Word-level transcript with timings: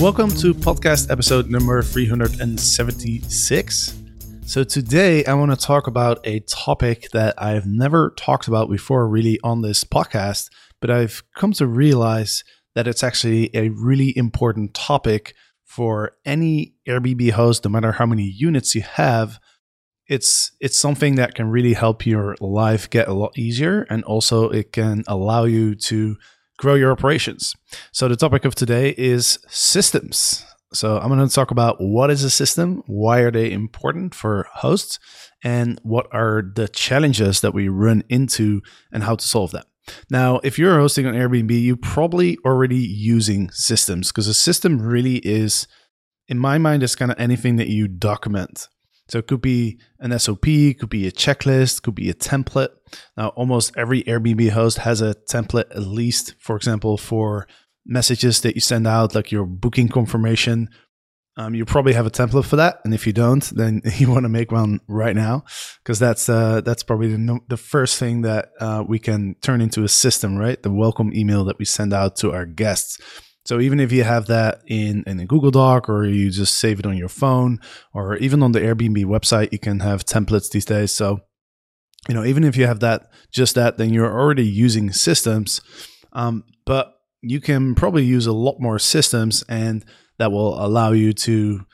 Welcome 0.00 0.30
to 0.36 0.54
podcast 0.54 1.10
episode 1.10 1.50
number 1.50 1.82
376. 1.82 3.98
So, 4.46 4.64
today 4.64 5.22
I 5.26 5.34
want 5.34 5.50
to 5.50 5.58
talk 5.58 5.88
about 5.88 6.26
a 6.26 6.40
topic 6.40 7.10
that 7.12 7.34
I've 7.36 7.66
never 7.66 8.14
talked 8.16 8.48
about 8.48 8.70
before, 8.70 9.06
really, 9.06 9.38
on 9.44 9.60
this 9.60 9.84
podcast, 9.84 10.48
but 10.80 10.90
I've 10.90 11.22
come 11.36 11.52
to 11.52 11.66
realize 11.66 12.44
that 12.74 12.88
it's 12.88 13.04
actually 13.04 13.54
a 13.54 13.68
really 13.68 14.16
important 14.16 14.72
topic 14.72 15.34
for 15.66 16.12
any 16.24 16.72
Airbnb 16.88 17.32
host, 17.32 17.66
no 17.66 17.70
matter 17.70 17.92
how 17.92 18.06
many 18.06 18.24
units 18.24 18.74
you 18.74 18.80
have. 18.80 19.38
It's 20.06 20.52
it's 20.60 20.78
something 20.78 21.16
that 21.16 21.34
can 21.34 21.50
really 21.50 21.74
help 21.74 22.06
your 22.06 22.36
life 22.40 22.88
get 22.88 23.06
a 23.06 23.12
lot 23.12 23.36
easier, 23.36 23.82
and 23.90 24.02
also 24.04 24.48
it 24.48 24.72
can 24.72 25.04
allow 25.06 25.44
you 25.44 25.74
to 25.74 26.16
grow 26.60 26.74
your 26.74 26.92
operations. 26.92 27.54
So 27.90 28.06
the 28.06 28.16
topic 28.16 28.44
of 28.44 28.54
today 28.54 28.94
is 28.98 29.38
systems. 29.48 30.44
So 30.74 30.98
I'm 30.98 31.08
going 31.08 31.26
to 31.26 31.34
talk 31.34 31.50
about 31.50 31.78
what 31.80 32.10
is 32.10 32.22
a 32.22 32.30
system, 32.30 32.82
why 32.86 33.20
are 33.20 33.30
they 33.30 33.50
important 33.50 34.14
for 34.14 34.46
hosts, 34.52 34.98
and 35.42 35.80
what 35.82 36.06
are 36.12 36.42
the 36.54 36.68
challenges 36.68 37.40
that 37.40 37.54
we 37.54 37.68
run 37.68 38.04
into 38.10 38.60
and 38.92 39.02
how 39.02 39.16
to 39.16 39.24
solve 39.26 39.52
them. 39.52 39.64
Now, 40.10 40.38
if 40.44 40.58
you're 40.58 40.78
hosting 40.78 41.06
on 41.06 41.14
Airbnb, 41.14 41.50
you're 41.50 41.76
probably 41.76 42.36
already 42.44 42.76
using 42.76 43.50
systems 43.50 44.08
because 44.08 44.28
a 44.28 44.34
system 44.34 44.80
really 44.82 45.16
is, 45.16 45.66
in 46.28 46.38
my 46.38 46.58
mind, 46.58 46.82
is 46.82 46.94
kind 46.94 47.10
of 47.10 47.18
anything 47.18 47.56
that 47.56 47.68
you 47.68 47.88
document. 47.88 48.68
So 49.10 49.18
it 49.18 49.26
could 49.26 49.42
be 49.42 49.80
an 49.98 50.16
SOP, 50.18 50.42
could 50.42 50.88
be 50.88 51.06
a 51.08 51.12
checklist, 51.12 51.82
could 51.82 51.96
be 51.96 52.08
a 52.10 52.14
template. 52.14 52.70
Now, 53.16 53.28
almost 53.30 53.72
every 53.76 54.04
Airbnb 54.04 54.50
host 54.50 54.78
has 54.78 55.02
a 55.02 55.16
template, 55.28 55.70
at 55.72 55.82
least, 55.82 56.36
for 56.38 56.54
example, 56.54 56.96
for 56.96 57.48
messages 57.84 58.40
that 58.42 58.54
you 58.54 58.60
send 58.60 58.86
out, 58.86 59.16
like 59.16 59.32
your 59.32 59.46
booking 59.46 59.88
confirmation. 59.88 60.68
Um, 61.36 61.54
you 61.54 61.64
probably 61.64 61.94
have 61.94 62.06
a 62.06 62.10
template 62.10 62.44
for 62.44 62.56
that, 62.56 62.80
and 62.84 62.94
if 62.94 63.04
you 63.06 63.12
don't, 63.12 63.42
then 63.56 63.82
you 63.96 64.10
want 64.10 64.24
to 64.24 64.28
make 64.28 64.52
one 64.52 64.78
right 64.86 65.16
now, 65.16 65.44
because 65.82 65.98
that's 65.98 66.28
uh, 66.28 66.60
that's 66.60 66.84
probably 66.84 67.08
the, 67.08 67.18
no- 67.18 67.44
the 67.48 67.56
first 67.56 67.98
thing 67.98 68.22
that 68.22 68.50
uh, 68.60 68.84
we 68.86 69.00
can 69.00 69.34
turn 69.42 69.60
into 69.60 69.82
a 69.82 69.88
system, 69.88 70.36
right? 70.36 70.62
The 70.62 70.72
welcome 70.72 71.12
email 71.14 71.44
that 71.46 71.58
we 71.58 71.64
send 71.64 71.92
out 71.92 72.14
to 72.16 72.32
our 72.32 72.46
guests. 72.46 73.00
So 73.44 73.60
even 73.60 73.80
if 73.80 73.90
you 73.90 74.04
have 74.04 74.26
that 74.26 74.60
in, 74.66 75.02
in 75.06 75.18
a 75.18 75.26
Google 75.26 75.50
Doc 75.50 75.88
or 75.88 76.04
you 76.04 76.30
just 76.30 76.58
save 76.58 76.78
it 76.78 76.86
on 76.86 76.96
your 76.96 77.08
phone 77.08 77.58
or 77.94 78.16
even 78.16 78.42
on 78.42 78.52
the 78.52 78.60
Airbnb 78.60 79.04
website, 79.06 79.52
you 79.52 79.58
can 79.58 79.80
have 79.80 80.04
templates 80.04 80.50
these 80.50 80.66
days. 80.66 80.92
So, 80.92 81.20
you 82.08 82.14
know, 82.14 82.24
even 82.24 82.44
if 82.44 82.56
you 82.56 82.66
have 82.66 82.80
that, 82.80 83.10
just 83.32 83.54
that, 83.54 83.78
then 83.78 83.92
you're 83.92 84.12
already 84.12 84.46
using 84.46 84.92
systems. 84.92 85.60
Um, 86.12 86.44
but 86.66 86.94
you 87.22 87.40
can 87.40 87.74
probably 87.74 88.04
use 88.04 88.26
a 88.26 88.32
lot 88.32 88.60
more 88.60 88.78
systems 88.78 89.42
and 89.48 89.84
that 90.18 90.32
will 90.32 90.62
allow 90.62 90.92
you 90.92 91.12
to 91.14 91.64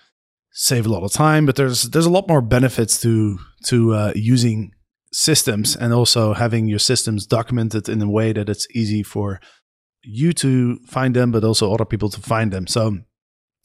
save 0.53 0.87
a 0.87 0.89
lot 0.89 1.03
of 1.03 1.13
time. 1.13 1.47
But 1.47 1.57
there's 1.57 1.85
there's 1.91 2.07
a 2.07 2.11
lot 2.11 2.29
more 2.29 2.41
benefits 2.41 3.01
to 3.03 3.39
to 3.67 3.95
uh, 3.95 4.13
using 4.15 4.73
systems 5.13 5.77
and 5.77 5.93
also 5.93 6.35
having 6.35 6.69
your 6.69 6.79
systems 6.79 7.27
documented 7.27 7.89
in 7.89 8.03
a 8.03 8.11
way 8.11 8.33
that 8.33 8.49
it's 8.49 8.67
easy 8.75 9.03
for 9.03 9.41
you 10.07 10.33
to 10.35 10.79
find 10.87 11.15
them, 11.15 11.33
but 11.33 11.45
also 11.45 11.73
other 11.73 11.85
people 11.85 12.09
to 12.11 12.21
find 12.21 12.53
them. 12.53 12.67
So 12.67 12.99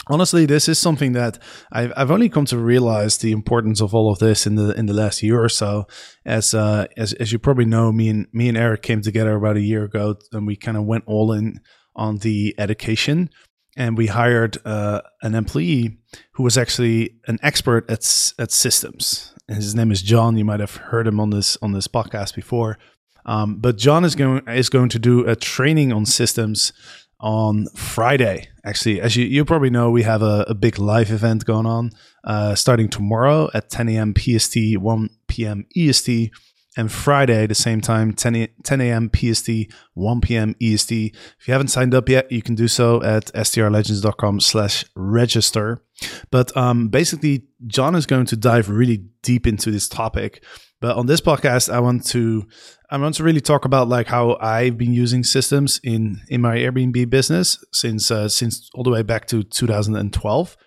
honestly, 0.07 0.45
this 0.45 0.67
is 0.67 0.79
something 0.79 1.13
that 1.13 1.39
I've, 1.71 1.93
I've 1.95 2.11
only 2.11 2.29
come 2.29 2.45
to 2.45 2.57
realize 2.57 3.17
the 3.17 3.31
importance 3.31 3.81
of 3.81 3.93
all 3.93 4.11
of 4.11 4.19
this 4.19 4.47
in 4.47 4.55
the 4.55 4.77
in 4.77 4.85
the 4.85 4.93
last 4.93 5.23
year 5.23 5.41
or 5.41 5.49
so. 5.49 5.87
As 6.25 6.53
uh, 6.53 6.87
as 6.97 7.13
as 7.13 7.31
you 7.31 7.39
probably 7.39 7.65
know, 7.65 7.91
me 7.91 8.09
and 8.09 8.27
me 8.33 8.49
and 8.49 8.57
Eric 8.57 8.81
came 8.81 9.01
together 9.01 9.35
about 9.35 9.57
a 9.57 9.61
year 9.61 9.83
ago, 9.83 10.15
and 10.31 10.47
we 10.47 10.55
kind 10.55 10.77
of 10.77 10.85
went 10.85 11.03
all 11.07 11.31
in 11.31 11.59
on 11.95 12.17
the 12.17 12.55
education. 12.57 13.29
And 13.77 13.97
we 13.97 14.07
hired 14.07 14.57
uh, 14.65 14.99
an 15.21 15.33
employee 15.33 15.97
who 16.33 16.43
was 16.43 16.57
actually 16.57 17.15
an 17.27 17.39
expert 17.41 17.89
at 17.89 18.01
at 18.37 18.51
systems. 18.51 19.33
And 19.47 19.57
his 19.57 19.75
name 19.75 19.91
is 19.91 20.01
John. 20.01 20.37
You 20.37 20.45
might 20.45 20.59
have 20.59 20.75
heard 20.75 21.07
him 21.07 21.19
on 21.19 21.29
this 21.29 21.57
on 21.61 21.71
this 21.71 21.87
podcast 21.87 22.35
before. 22.35 22.77
Um, 23.25 23.57
but 23.57 23.77
John 23.77 24.03
is 24.05 24.15
going 24.15 24.47
is 24.47 24.69
going 24.69 24.89
to 24.89 24.99
do 24.99 25.27
a 25.27 25.35
training 25.35 25.91
on 25.93 26.05
systems 26.05 26.73
on 27.21 27.67
Friday. 27.75 28.49
Actually, 28.65 28.99
as 28.99 29.15
you, 29.15 29.25
you 29.25 29.45
probably 29.45 29.69
know, 29.69 29.89
we 29.89 30.03
have 30.03 30.21
a, 30.21 30.45
a 30.47 30.55
big 30.55 30.79
live 30.79 31.11
event 31.11 31.45
going 31.45 31.65
on 31.65 31.91
uh, 32.23 32.55
starting 32.55 32.89
tomorrow 32.89 33.49
at 33.53 33.69
10 33.69 33.89
a.m. 33.89 34.13
PST, 34.17 34.57
1 34.77 35.09
p.m. 35.27 35.65
EST, 35.75 36.31
and 36.77 36.91
Friday 36.91 37.43
at 37.43 37.49
the 37.49 37.55
same 37.55 37.81
time, 37.81 38.13
10, 38.13 38.47
10 38.63 38.81
a.m. 38.81 39.09
PST, 39.13 39.49
1 39.93 40.21
p.m. 40.21 40.55
EST. 40.61 41.15
If 41.39 41.47
you 41.47 41.51
haven't 41.51 41.67
signed 41.67 41.93
up 41.93 42.09
yet, 42.09 42.31
you 42.31 42.41
can 42.41 42.55
do 42.55 42.67
so 42.67 43.03
at 43.03 43.25
strlegends.com 43.33 44.39
slash 44.39 44.85
register. 44.95 45.83
But 46.31 46.55
um, 46.55 46.87
basically, 46.89 47.43
John 47.67 47.95
is 47.95 48.05
going 48.05 48.25
to 48.27 48.35
dive 48.35 48.69
really 48.69 49.05
deep 49.21 49.45
into 49.45 49.69
this 49.69 49.87
topic. 49.87 50.43
But 50.81 50.97
on 50.97 51.05
this 51.05 51.21
podcast, 51.21 51.71
I 51.71 51.79
want 51.79 52.05
to 52.07 52.45
I 52.89 52.97
want 52.97 53.15
to 53.15 53.23
really 53.23 53.39
talk 53.39 53.65
about 53.65 53.87
like 53.87 54.07
how 54.07 54.37
I've 54.41 54.77
been 54.77 54.93
using 54.93 55.23
systems 55.23 55.79
in 55.83 56.21
in 56.27 56.41
my 56.41 56.57
Airbnb 56.57 57.09
business 57.09 57.63
since 57.71 58.09
uh, 58.11 58.27
since 58.27 58.69
all 58.73 58.83
the 58.83 58.89
way 58.89 59.03
back 59.03 59.27
to 59.27 59.43
2012, 59.43 60.57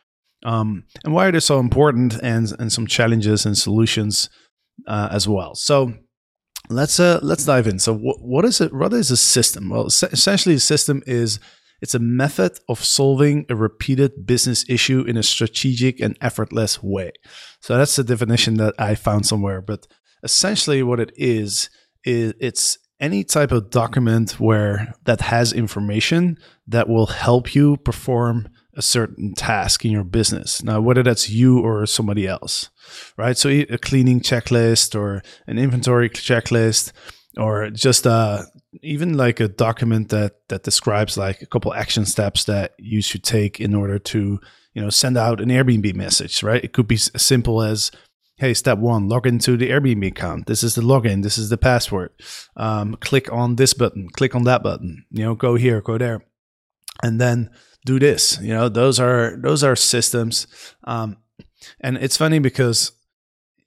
um, 0.47 0.85
and 1.05 1.13
why 1.13 1.31
they're 1.31 1.41
so 1.41 1.59
important, 1.59 2.15
and 2.23 2.53
and 2.59 2.73
some 2.73 2.87
challenges 2.87 3.45
and 3.45 3.59
solutions 3.59 4.31
uh, 4.87 5.09
as 5.11 5.29
well. 5.29 5.57
So 5.57 5.95
let's 6.71 7.01
uh, 7.01 7.19
let's 7.23 7.45
dive 7.45 7.67
in. 7.67 7.81
So 7.81 7.95
wh- 7.95 8.23
what 8.23 8.45
is 8.45 8.61
it? 8.61 8.73
What 8.73 8.93
is 8.93 9.11
a 9.11 9.17
system? 9.17 9.69
Well, 9.69 9.87
es- 9.87 10.03
essentially, 10.05 10.55
a 10.55 10.61
system 10.61 11.03
is 11.07 11.41
it's 11.83 11.95
a 11.95 11.99
method 11.99 12.53
of 12.69 12.85
solving 12.85 13.47
a 13.51 13.57
repeated 13.57 14.27
business 14.27 14.65
issue 14.69 15.03
in 15.03 15.17
a 15.17 15.23
strategic 15.25 16.01
and 16.01 16.17
effortless 16.21 16.83
way. 16.83 17.11
So 17.61 17.77
that's 17.77 17.97
the 17.97 18.05
definition 18.05 18.55
that 18.55 18.75
I 18.79 18.95
found 18.95 19.27
somewhere. 19.27 19.61
But 19.61 19.87
essentially, 20.25 20.83
what 20.83 21.01
it 21.01 21.13
is 21.17 21.71
is 22.05 22.35
it's 22.41 22.79
any 23.01 23.23
type 23.25 23.53
of 23.53 23.71
document 23.71 24.41
where 24.41 24.95
that 25.05 25.21
has 25.21 25.53
information 25.53 26.39
that 26.67 26.89
will 26.89 27.07
help 27.07 27.55
you 27.55 27.77
perform 27.79 28.49
a 28.77 28.83
certain 28.83 29.35
task 29.35 29.85
in 29.85 29.93
your 29.93 30.05
business. 30.05 30.63
Now, 30.63 30.81
whether 30.81 31.03
that's 31.03 31.29
you 31.29 31.61
or 31.61 31.87
somebody 31.87 32.27
else, 32.27 32.71
right? 33.17 33.37
So 33.37 33.49
a 33.49 33.79
cleaning 33.79 34.21
checklist 34.21 34.99
or 34.99 35.23
an 35.47 35.59
inventory 35.59 36.09
checklist 36.11 36.93
or 37.37 37.71
just 37.71 38.07
uh, 38.07 38.43
even 38.83 39.17
like 39.17 39.41
a 39.41 39.49
document 39.49 40.09
that 40.11 40.33
that 40.49 40.63
describes 40.63 41.17
like 41.17 41.43
a 41.43 41.47
couple 41.47 41.75
action 41.75 42.05
steps 42.05 42.45
that 42.45 42.73
you 42.79 43.03
should 43.03 43.23
take 43.23 43.61
in 43.61 43.75
order 43.75 43.99
to 43.99 44.39
you 44.73 44.83
know 44.83 44.91
send 44.91 45.17
out 45.17 45.41
an 45.41 45.49
Airbnb 45.49 45.95
message, 45.95 46.43
right? 46.43 46.63
It 46.63 46.73
could 46.73 46.89
be 46.89 46.97
as 46.97 47.23
simple 47.23 47.63
as 47.63 47.91
hey, 48.37 48.55
step 48.55 48.79
one, 48.79 49.09
log 49.09 49.27
into 49.27 49.57
the 49.57 49.71
Airbnb 49.71 50.07
account. 50.09 50.47
This 50.47 50.63
is 50.63 50.75
the 50.75 50.83
login. 50.83 51.23
This 51.23 51.39
is 51.39 51.51
the 51.51 51.57
password. 51.57 52.11
Um, 52.57 52.97
click 53.01 53.33
on 53.33 53.57
this 53.57 53.75
button. 53.75 54.09
Click 54.11 54.35
on 54.35 54.45
that 54.45 54.63
button. 54.63 55.05
You 55.11 55.25
know, 55.25 55.35
go 55.35 55.55
here, 55.55 55.81
go 55.81 55.99
there, 55.99 56.25
and 57.03 57.21
then 57.21 57.51
do 57.87 57.99
this. 57.99 58.39
You 58.41 58.55
know, 58.55 58.69
those 58.69 58.99
are 58.99 59.37
those 59.41 59.63
are 59.63 59.77
systems. 59.77 60.47
Um, 60.85 61.17
and 61.81 61.97
it's 61.97 62.17
funny 62.17 62.39
because 62.39 62.93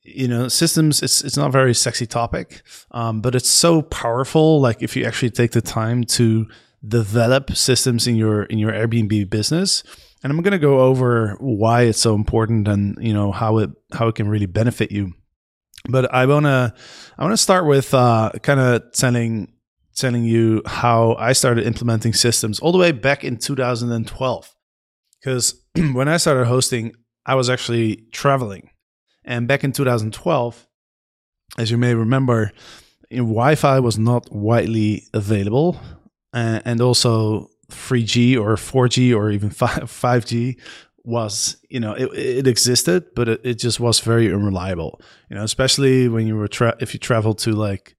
you 0.04 0.28
know 0.28 0.48
systems 0.48 1.04
it's 1.04 1.22
it's 1.24 1.36
not 1.36 1.50
a 1.50 1.52
very 1.52 1.74
sexy 1.74 2.06
topic 2.06 2.62
um, 2.92 3.20
but 3.20 3.36
it's 3.36 3.50
so 3.50 3.82
powerful 3.82 4.62
like 4.62 4.82
if 4.82 4.96
you 4.96 5.04
actually 5.04 5.30
take 5.30 5.52
the 5.52 5.62
time 5.62 6.04
to 6.04 6.48
develop 6.86 7.56
systems 7.56 8.08
in 8.08 8.16
your 8.16 8.44
in 8.44 8.58
your 8.58 8.72
airbnb 8.72 9.30
business. 9.30 9.84
And 10.24 10.32
i'm 10.32 10.42
going 10.42 10.52
to 10.52 10.60
go 10.60 10.80
over 10.80 11.38
why 11.40 11.84
it's 11.84 12.00
so 12.00 12.16
important 12.16 12.68
and 12.68 12.98
you 13.00 13.14
know 13.14 13.32
how 13.32 13.60
it 13.60 13.70
how 13.94 14.08
it 14.08 14.16
can 14.16 14.28
really 14.28 14.46
benefit 14.46 14.92
you. 14.92 15.14
But 15.90 16.14
I 16.14 16.26
wanna 16.26 16.74
I 17.18 17.24
wanna 17.24 17.38
start 17.38 17.66
with 17.66 17.94
uh, 17.94 18.32
kind 18.42 18.60
of 18.60 18.92
telling 18.94 19.54
telling 19.96 20.24
you 20.24 20.62
how 20.66 21.16
I 21.16 21.34
started 21.34 21.66
implementing 21.66 22.14
systems 22.14 22.60
all 22.60 22.72
the 22.72 22.78
way 22.78 22.92
back 22.92 23.24
in 23.24 23.38
2012. 23.38 24.56
Because 25.20 25.56
when 25.94 26.08
I 26.08 26.18
started 26.18 26.46
hosting, 26.46 26.94
I 27.26 27.36
was 27.36 27.50
actually 27.50 28.06
traveling, 28.12 28.70
and 29.26 29.48
back 29.48 29.64
in 29.64 29.72
2012, 29.72 30.68
as 31.58 31.72
you 31.72 31.78
may 31.78 31.94
remember, 31.94 32.52
Wi-Fi 33.12 33.80
was 33.80 33.98
not 33.98 34.32
widely 34.32 35.04
available, 35.14 35.80
uh, 36.34 36.60
and 36.66 36.82
also 36.82 37.50
3G 37.72 38.40
or 38.40 38.56
4G 38.56 39.16
or 39.16 39.32
even 39.32 39.50
5G 39.50 40.60
was 41.04 41.56
you 41.70 41.80
know 41.80 41.94
it, 41.94 42.12
it 42.14 42.48
existed 42.48 43.06
but 43.16 43.30
it, 43.30 43.42
it 43.44 43.54
just 43.56 43.80
was 43.80 44.00
very 44.02 44.32
unreliable. 44.32 45.02
You 45.30 45.38
know 45.38 45.44
especially 45.44 46.08
when 46.08 46.28
you 46.28 46.36
were 46.36 46.50
if 46.80 46.94
you 46.94 47.00
travel 47.00 47.34
to 47.36 47.52
like 47.52 47.96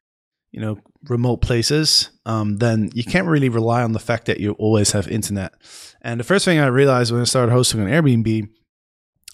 you 0.53 0.61
know 0.61 0.79
remote 1.09 1.39
places 1.39 2.11
um, 2.27 2.57
then 2.57 2.91
you 2.93 3.05
can't 3.05 3.27
really 3.27 3.49
rely 3.49 3.83
on 3.83 3.93
the 3.93 3.99
fact 3.99 4.27
that 4.27 4.41
you 4.41 4.53
always 4.53 4.93
have 4.93 5.09
internet. 5.09 5.55
And 6.03 6.21
the 6.21 6.25
first 6.25 6.45
thing 6.45 6.59
i 6.59 6.67
realized 6.67 7.13
when 7.13 7.21
i 7.21 7.25
started 7.25 7.53
hosting 7.53 7.81
on 7.81 7.89
airbnb 7.89 8.49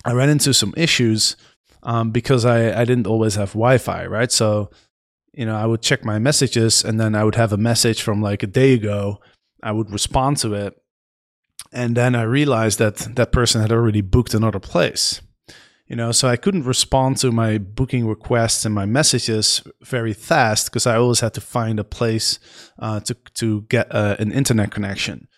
i 0.04 0.12
ran 0.12 0.28
into 0.28 0.54
some 0.54 0.72
issues 0.76 1.36
um, 1.82 2.10
because 2.10 2.44
I, 2.44 2.80
I 2.80 2.84
didn't 2.84 3.06
always 3.06 3.34
have 3.34 3.50
wi-fi 3.50 4.06
right? 4.06 4.32
So 4.32 4.70
you 5.36 5.44
know 5.46 5.56
i 5.56 5.66
would 5.66 5.82
check 5.82 6.04
my 6.04 6.18
messages 6.18 6.84
and 6.84 6.98
then 6.98 7.14
i 7.14 7.24
would 7.24 7.34
have 7.34 7.52
a 7.52 7.56
message 7.56 8.02
from 8.02 8.22
like 8.22 8.42
a 8.42 8.46
day 8.46 8.74
ago 8.74 9.20
i 9.62 9.72
would 9.72 9.90
respond 9.90 10.36
to 10.36 10.54
it 10.54 10.74
and 11.74 11.96
then 11.96 12.14
I 12.14 12.22
realized 12.22 12.78
that 12.78 12.96
that 13.16 13.32
person 13.32 13.60
had 13.60 13.72
already 13.72 14.00
booked 14.00 14.32
another 14.32 14.60
place. 14.60 15.20
You 15.88 15.96
know, 15.96 16.12
so 16.12 16.28
I 16.28 16.36
couldn't 16.36 16.64
respond 16.64 17.18
to 17.18 17.30
my 17.30 17.58
booking 17.58 18.06
requests 18.06 18.64
and 18.64 18.74
my 18.74 18.86
messages 18.86 19.62
very 19.82 20.14
fast 20.14 20.66
because 20.66 20.86
I 20.86 20.96
always 20.96 21.20
had 21.20 21.34
to 21.34 21.42
find 21.42 21.78
a 21.78 21.84
place 21.84 22.38
uh, 22.78 23.00
to 23.00 23.14
to 23.34 23.62
get 23.62 23.94
uh, 23.94 24.16
an 24.18 24.32
internet 24.32 24.70
connection, 24.70 25.28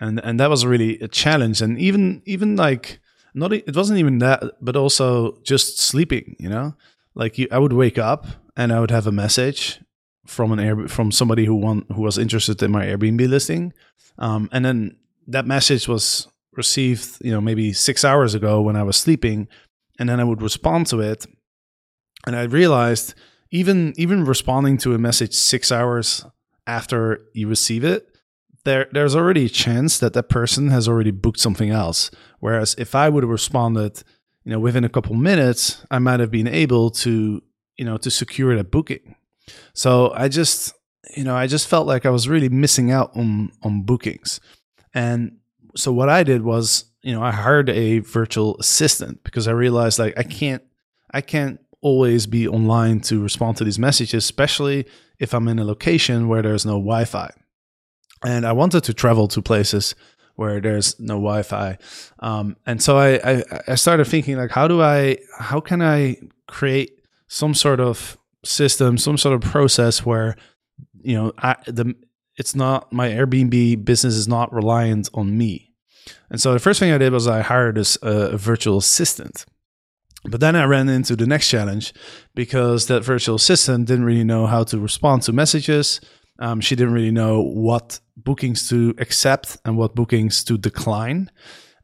and 0.00 0.18
and 0.24 0.40
that 0.40 0.48
was 0.48 0.64
really 0.64 0.98
a 1.00 1.08
challenge. 1.08 1.60
And 1.60 1.78
even 1.78 2.22
even 2.24 2.56
like 2.56 2.98
not 3.34 3.52
it 3.52 3.76
wasn't 3.76 3.98
even 3.98 4.18
that, 4.20 4.42
but 4.62 4.74
also 4.74 5.38
just 5.42 5.78
sleeping. 5.78 6.34
You 6.38 6.48
know, 6.48 6.74
like 7.20 7.36
you, 7.38 7.46
I 7.52 7.58
would 7.58 7.74
wake 7.74 7.98
up 7.98 8.26
and 8.56 8.72
I 8.72 8.80
would 8.80 8.90
have 8.90 9.06
a 9.06 9.12
message 9.12 9.78
from 10.26 10.50
an 10.52 10.58
air 10.58 10.88
from 10.88 11.12
somebody 11.12 11.44
who 11.44 11.54
want 11.54 11.92
who 11.92 12.02
was 12.02 12.18
interested 12.18 12.62
in 12.62 12.70
my 12.72 12.86
Airbnb 12.86 13.28
listing, 13.28 13.72
um, 14.18 14.48
and 14.52 14.64
then 14.64 14.96
that 15.28 15.46
message 15.46 15.86
was 15.86 16.26
received, 16.56 17.18
you 17.20 17.30
know, 17.30 17.40
maybe 17.40 17.72
six 17.72 18.04
hours 18.04 18.34
ago 18.34 18.60
when 18.62 18.74
I 18.74 18.82
was 18.82 18.96
sleeping, 18.96 19.48
and 19.98 20.08
then 20.08 20.18
I 20.18 20.24
would 20.24 20.42
respond 20.42 20.86
to 20.88 21.00
it, 21.00 21.26
and 22.26 22.34
I 22.34 22.44
realized 22.44 23.14
even 23.50 23.92
even 23.96 24.24
responding 24.24 24.78
to 24.78 24.94
a 24.94 24.98
message 24.98 25.34
six 25.34 25.70
hours 25.70 26.24
after 26.66 27.20
you 27.34 27.48
receive 27.48 27.84
it, 27.84 28.08
there 28.64 28.86
there's 28.92 29.16
already 29.16 29.46
a 29.46 29.50
chance 29.50 29.98
that 29.98 30.14
that 30.14 30.28
person 30.28 30.68
has 30.68 30.88
already 30.88 31.10
booked 31.10 31.40
something 31.40 31.70
else. 31.70 32.10
Whereas 32.38 32.74
if 32.78 32.94
I 32.94 33.08
would 33.10 33.24
have 33.24 33.30
responded, 33.30 34.02
you 34.50 34.56
know, 34.56 34.60
within 34.60 34.82
a 34.82 34.88
couple 34.88 35.14
minutes, 35.14 35.86
I 35.92 36.00
might 36.00 36.18
have 36.18 36.32
been 36.32 36.48
able 36.48 36.90
to, 36.90 37.40
you 37.76 37.84
know, 37.84 37.98
to 37.98 38.10
secure 38.10 38.56
that 38.56 38.72
booking. 38.72 39.14
So 39.74 40.12
I 40.12 40.26
just, 40.26 40.74
you 41.16 41.22
know, 41.22 41.36
I 41.36 41.46
just 41.46 41.68
felt 41.68 41.86
like 41.86 42.04
I 42.04 42.10
was 42.10 42.28
really 42.28 42.48
missing 42.48 42.90
out 42.90 43.12
on 43.14 43.52
on 43.62 43.82
bookings. 43.82 44.40
And 44.92 45.36
so 45.76 45.92
what 45.92 46.08
I 46.08 46.24
did 46.24 46.42
was, 46.42 46.86
you 47.00 47.12
know, 47.12 47.22
I 47.22 47.30
hired 47.30 47.70
a 47.70 48.00
virtual 48.00 48.56
assistant 48.58 49.22
because 49.22 49.46
I 49.46 49.52
realized 49.52 50.00
like 50.00 50.18
I 50.18 50.24
can't 50.24 50.64
I 51.12 51.20
can't 51.20 51.60
always 51.80 52.26
be 52.26 52.48
online 52.48 53.02
to 53.02 53.22
respond 53.22 53.56
to 53.58 53.64
these 53.64 53.78
messages, 53.78 54.24
especially 54.24 54.84
if 55.20 55.32
I'm 55.32 55.46
in 55.46 55.60
a 55.60 55.64
location 55.64 56.26
where 56.26 56.42
there's 56.42 56.66
no 56.66 56.72
Wi-Fi. 56.72 57.30
And 58.24 58.44
I 58.44 58.50
wanted 58.50 58.82
to 58.82 58.94
travel 58.94 59.28
to 59.28 59.40
places 59.42 59.94
where 60.40 60.58
there's 60.58 60.98
no 60.98 61.14
Wi-Fi, 61.14 61.76
um, 62.20 62.56
and 62.64 62.82
so 62.82 62.96
I, 62.96 63.20
I 63.32 63.44
I 63.68 63.74
started 63.74 64.06
thinking 64.06 64.38
like, 64.38 64.50
how 64.50 64.66
do 64.66 64.80
I 64.80 65.18
how 65.38 65.60
can 65.60 65.82
I 65.82 66.16
create 66.48 66.92
some 67.28 67.52
sort 67.52 67.78
of 67.78 68.16
system, 68.42 68.96
some 68.96 69.18
sort 69.18 69.34
of 69.34 69.42
process 69.42 70.06
where 70.06 70.36
you 71.02 71.14
know 71.14 71.32
I, 71.36 71.56
the 71.66 71.94
it's 72.36 72.54
not 72.54 72.90
my 72.90 73.08
Airbnb 73.10 73.84
business 73.84 74.14
is 74.14 74.26
not 74.26 74.50
reliant 74.50 75.10
on 75.12 75.36
me. 75.36 75.74
And 76.30 76.40
so 76.40 76.54
the 76.54 76.58
first 76.58 76.80
thing 76.80 76.90
I 76.90 76.96
did 76.96 77.12
was 77.12 77.28
I 77.28 77.42
hired 77.42 77.76
a 78.02 78.36
virtual 78.38 78.78
assistant. 78.78 79.44
But 80.24 80.40
then 80.40 80.56
I 80.56 80.64
ran 80.64 80.88
into 80.88 81.16
the 81.16 81.26
next 81.26 81.48
challenge 81.48 81.92
because 82.34 82.86
that 82.86 83.04
virtual 83.04 83.36
assistant 83.36 83.88
didn't 83.88 84.04
really 84.04 84.24
know 84.24 84.46
how 84.46 84.64
to 84.64 84.78
respond 84.78 85.22
to 85.22 85.32
messages. 85.32 86.00
Um, 86.40 86.60
she 86.60 86.74
didn't 86.74 86.94
really 86.94 87.10
know 87.10 87.42
what 87.42 88.00
bookings 88.16 88.68
to 88.70 88.94
accept 88.98 89.58
and 89.64 89.76
what 89.76 89.94
bookings 89.94 90.42
to 90.44 90.58
decline. 90.58 91.30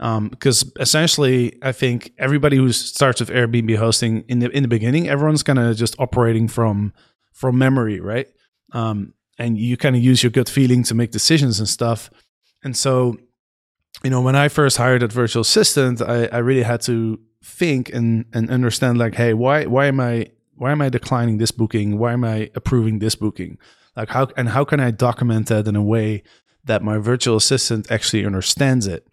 Um, 0.00 0.28
because 0.28 0.70
essentially, 0.78 1.56
I 1.62 1.72
think 1.72 2.12
everybody 2.18 2.56
who 2.56 2.72
starts 2.72 3.20
with 3.20 3.30
Airbnb 3.30 3.76
hosting 3.76 4.24
in 4.28 4.40
the 4.40 4.50
in 4.50 4.62
the 4.62 4.68
beginning, 4.68 5.08
everyone's 5.08 5.42
kind 5.42 5.58
of 5.58 5.76
just 5.76 5.98
operating 5.98 6.48
from 6.48 6.92
from 7.32 7.58
memory, 7.58 8.00
right? 8.00 8.26
Um, 8.72 9.14
and 9.38 9.58
you 9.58 9.76
kind 9.76 9.96
of 9.96 10.02
use 10.02 10.22
your 10.22 10.30
gut 10.30 10.48
feeling 10.48 10.82
to 10.84 10.94
make 10.94 11.10
decisions 11.10 11.58
and 11.58 11.68
stuff. 11.68 12.10
And 12.64 12.76
so, 12.76 13.16
you 14.02 14.10
know, 14.10 14.20
when 14.20 14.36
I 14.36 14.48
first 14.48 14.76
hired 14.76 15.02
that 15.02 15.12
virtual 15.12 15.42
assistant, 15.42 16.02
I, 16.02 16.26
I 16.26 16.38
really 16.38 16.62
had 16.62 16.80
to 16.82 17.18
think 17.42 17.90
and 17.90 18.26
and 18.32 18.50
understand 18.50 18.98
like, 18.98 19.14
hey, 19.14 19.32
why 19.32 19.64
why 19.64 19.86
am 19.86 20.00
I 20.00 20.30
why 20.56 20.72
am 20.72 20.82
I 20.82 20.88
declining 20.88 21.38
this 21.38 21.50
booking? 21.50 21.98
Why 21.98 22.12
am 22.12 22.24
I 22.24 22.50
approving 22.54 22.98
this 22.98 23.14
booking? 23.14 23.58
Like 23.96 24.10
how 24.10 24.28
and 24.36 24.50
how 24.50 24.64
can 24.64 24.80
I 24.80 24.90
document 24.90 25.48
that 25.48 25.66
in 25.66 25.76
a 25.76 25.82
way 25.82 26.22
that 26.64 26.82
my 26.82 26.98
virtual 26.98 27.36
assistant 27.36 27.90
actually 27.90 28.26
understands 28.26 28.86
it? 28.86 29.06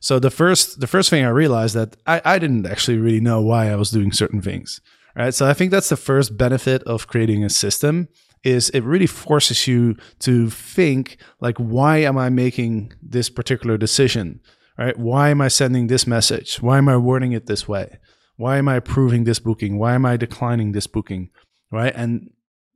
So 0.00 0.18
the 0.18 0.30
first 0.30 0.80
the 0.80 0.86
first 0.86 1.10
thing 1.10 1.24
I 1.24 1.28
realized 1.28 1.74
that 1.74 1.96
I, 2.06 2.20
I 2.24 2.38
didn't 2.38 2.66
actually 2.66 2.98
really 2.98 3.20
know 3.20 3.40
why 3.40 3.70
I 3.70 3.76
was 3.76 3.90
doing 3.90 4.12
certain 4.12 4.40
things. 4.40 4.80
Right. 5.16 5.34
So 5.34 5.46
I 5.48 5.54
think 5.54 5.72
that's 5.72 5.88
the 5.88 5.96
first 5.96 6.36
benefit 6.36 6.82
of 6.84 7.08
creating 7.08 7.44
a 7.44 7.50
system 7.50 8.08
is 8.42 8.70
it 8.70 8.82
really 8.82 9.06
forces 9.06 9.66
you 9.66 9.96
to 10.20 10.50
think 10.50 11.18
like 11.40 11.56
why 11.58 11.98
am 11.98 12.16
i 12.16 12.28
making 12.28 12.92
this 13.02 13.28
particular 13.28 13.76
decision 13.76 14.40
right 14.78 14.98
why 14.98 15.28
am 15.28 15.40
i 15.40 15.48
sending 15.48 15.86
this 15.86 16.06
message 16.06 16.56
why 16.56 16.78
am 16.78 16.88
i 16.88 16.96
wording 16.96 17.32
it 17.32 17.46
this 17.46 17.68
way 17.68 17.98
why 18.36 18.56
am 18.56 18.68
i 18.68 18.76
approving 18.76 19.24
this 19.24 19.38
booking 19.38 19.78
why 19.78 19.94
am 19.94 20.06
i 20.06 20.16
declining 20.16 20.72
this 20.72 20.86
booking 20.86 21.28
right 21.70 21.92
and 21.94 22.30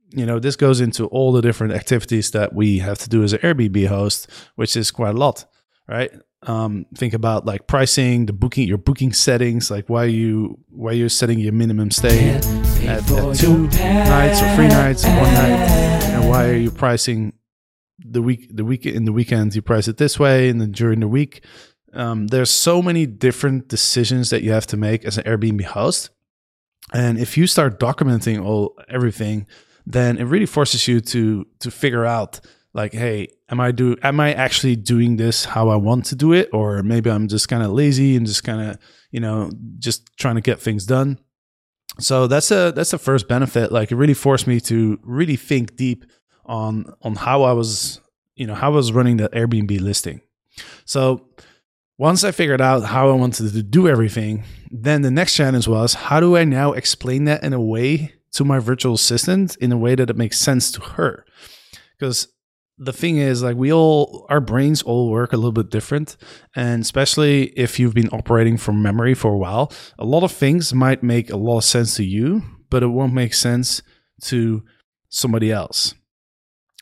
you 0.09 0.25
know 0.25 0.39
this 0.39 0.55
goes 0.55 0.79
into 0.79 1.05
all 1.07 1.31
the 1.31 1.41
different 1.41 1.73
activities 1.73 2.31
that 2.31 2.53
we 2.53 2.79
have 2.79 2.97
to 2.97 3.09
do 3.09 3.23
as 3.23 3.33
an 3.33 3.39
airbnb 3.39 3.87
host 3.87 4.29
which 4.55 4.77
is 4.77 4.91
quite 4.91 5.15
a 5.15 5.17
lot 5.17 5.45
right 5.87 6.11
um, 6.47 6.85
think 6.95 7.13
about 7.13 7.45
like 7.45 7.67
pricing, 7.67 8.27
the 8.27 8.33
booking, 8.33 8.67
your 8.67 8.77
booking 8.77 9.13
settings, 9.13 9.71
like 9.71 9.89
why 9.89 10.05
you 10.05 10.59
why 10.69 10.91
you're 10.91 11.09
setting 11.09 11.39
your 11.39 11.53
minimum 11.53 11.91
stay 11.91 12.29
at, 12.29 12.45
at 12.85 13.05
two 13.35 13.67
nights 13.67 14.41
or 14.41 14.55
three 14.55 14.67
nights 14.67 15.05
or 15.05 15.09
one 15.09 15.33
night, 15.33 15.59
and 16.11 16.29
why 16.29 16.47
are 16.49 16.55
you 16.55 16.71
pricing 16.71 17.33
the 17.97 18.21
week 18.21 18.55
the 18.55 18.65
week 18.65 18.85
in 18.85 19.05
the 19.05 19.11
weekends 19.11 19.55
you 19.55 19.61
price 19.61 19.87
it 19.87 19.97
this 19.97 20.19
way, 20.19 20.49
and 20.49 20.61
then 20.61 20.71
during 20.71 20.99
the 20.99 21.07
week. 21.07 21.43
Um, 21.93 22.27
there's 22.27 22.49
so 22.49 22.81
many 22.81 23.05
different 23.05 23.69
decisions 23.69 24.29
that 24.29 24.43
you 24.43 24.51
have 24.51 24.67
to 24.67 24.75
make 24.75 25.05
as 25.05 25.17
an 25.17 25.23
Airbnb 25.23 25.63
host, 25.63 26.09
and 26.93 27.17
if 27.17 27.37
you 27.37 27.47
start 27.47 27.79
documenting 27.79 28.43
all 28.43 28.77
everything, 28.89 29.47
then 29.85 30.17
it 30.17 30.25
really 30.25 30.45
forces 30.45 30.87
you 30.87 30.99
to 30.99 31.45
to 31.59 31.71
figure 31.71 32.05
out 32.05 32.39
like 32.73 32.93
hey 32.93 33.27
am 33.49 33.59
i 33.59 33.71
do 33.71 33.95
am 34.03 34.19
i 34.19 34.33
actually 34.33 34.75
doing 34.75 35.17
this 35.17 35.45
how 35.45 35.69
i 35.69 35.75
want 35.75 36.05
to 36.05 36.15
do 36.15 36.33
it? 36.33 36.49
Or 36.53 36.83
maybe 36.83 37.09
i'm 37.09 37.27
just 37.27 37.47
kind 37.47 37.63
of 37.63 37.71
lazy 37.71 38.15
and 38.15 38.25
just 38.25 38.43
kind 38.43 38.69
of 38.69 38.77
you 39.11 39.19
know 39.19 39.51
just 39.79 40.09
trying 40.17 40.35
to 40.35 40.41
get 40.41 40.59
things 40.59 40.85
done. 40.85 41.19
So 41.99 42.27
that's 42.27 42.51
a 42.51 42.73
that's 42.75 42.91
the 42.91 42.97
first 42.97 43.27
benefit. 43.27 43.71
Like 43.71 43.91
it 43.91 43.95
really 43.95 44.13
forced 44.13 44.47
me 44.47 44.59
to 44.61 44.99
really 45.03 45.37
think 45.37 45.77
deep 45.77 46.05
on 46.45 46.93
on 47.01 47.15
how 47.15 47.43
i 47.43 47.53
was 47.53 48.01
you 48.35 48.45
know 48.45 48.53
how 48.53 48.71
i 48.71 48.75
was 48.75 48.91
running 48.91 49.17
the 49.17 49.29
airbnb 49.29 49.79
listing. 49.79 50.21
So 50.85 51.27
once 51.97 52.23
i 52.23 52.31
figured 52.31 52.61
out 52.61 52.83
how 52.83 53.09
i 53.09 53.13
wanted 53.13 53.51
to 53.51 53.63
do 53.63 53.87
everything 53.87 54.43
then 54.69 55.01
the 55.01 55.11
next 55.11 55.33
challenge 55.33 55.67
was 55.67 55.93
how 55.93 56.19
do 56.19 56.35
i 56.35 56.43
now 56.43 56.73
explain 56.73 57.23
that 57.23 57.41
in 57.43 57.53
a 57.53 57.61
way 57.61 58.13
to 58.35 58.45
my 58.45 58.59
virtual 58.59 58.93
assistant 58.93 59.55
in 59.57 59.71
a 59.71 59.77
way 59.77 59.95
that 59.95 60.09
it 60.09 60.17
makes 60.17 60.37
sense 60.39 60.71
to 60.71 60.81
her. 60.81 61.25
Because 61.97 62.27
the 62.77 62.93
thing 62.93 63.17
is 63.17 63.41
like 63.41 63.55
we 63.55 63.71
all 63.71 64.25
our 64.29 64.41
brains 64.41 64.81
all 64.81 65.09
work 65.09 65.31
a 65.31 65.37
little 65.37 65.51
bit 65.51 65.69
different. 65.69 66.17
And 66.55 66.81
especially 66.81 67.45
if 67.57 67.79
you've 67.79 67.93
been 67.93 68.09
operating 68.09 68.57
from 68.57 68.81
memory 68.81 69.13
for 69.13 69.31
a 69.31 69.37
while 69.37 69.71
a 69.97 70.05
lot 70.05 70.23
of 70.23 70.31
things 70.31 70.73
might 70.73 71.01
make 71.01 71.29
a 71.29 71.37
lot 71.37 71.59
of 71.59 71.63
sense 71.63 71.95
to 71.95 72.03
you 72.03 72.41
but 72.69 72.83
it 72.83 72.87
won't 72.87 73.13
make 73.13 73.33
sense 73.33 73.81
to 74.23 74.63
somebody 75.07 75.51
else. 75.51 75.93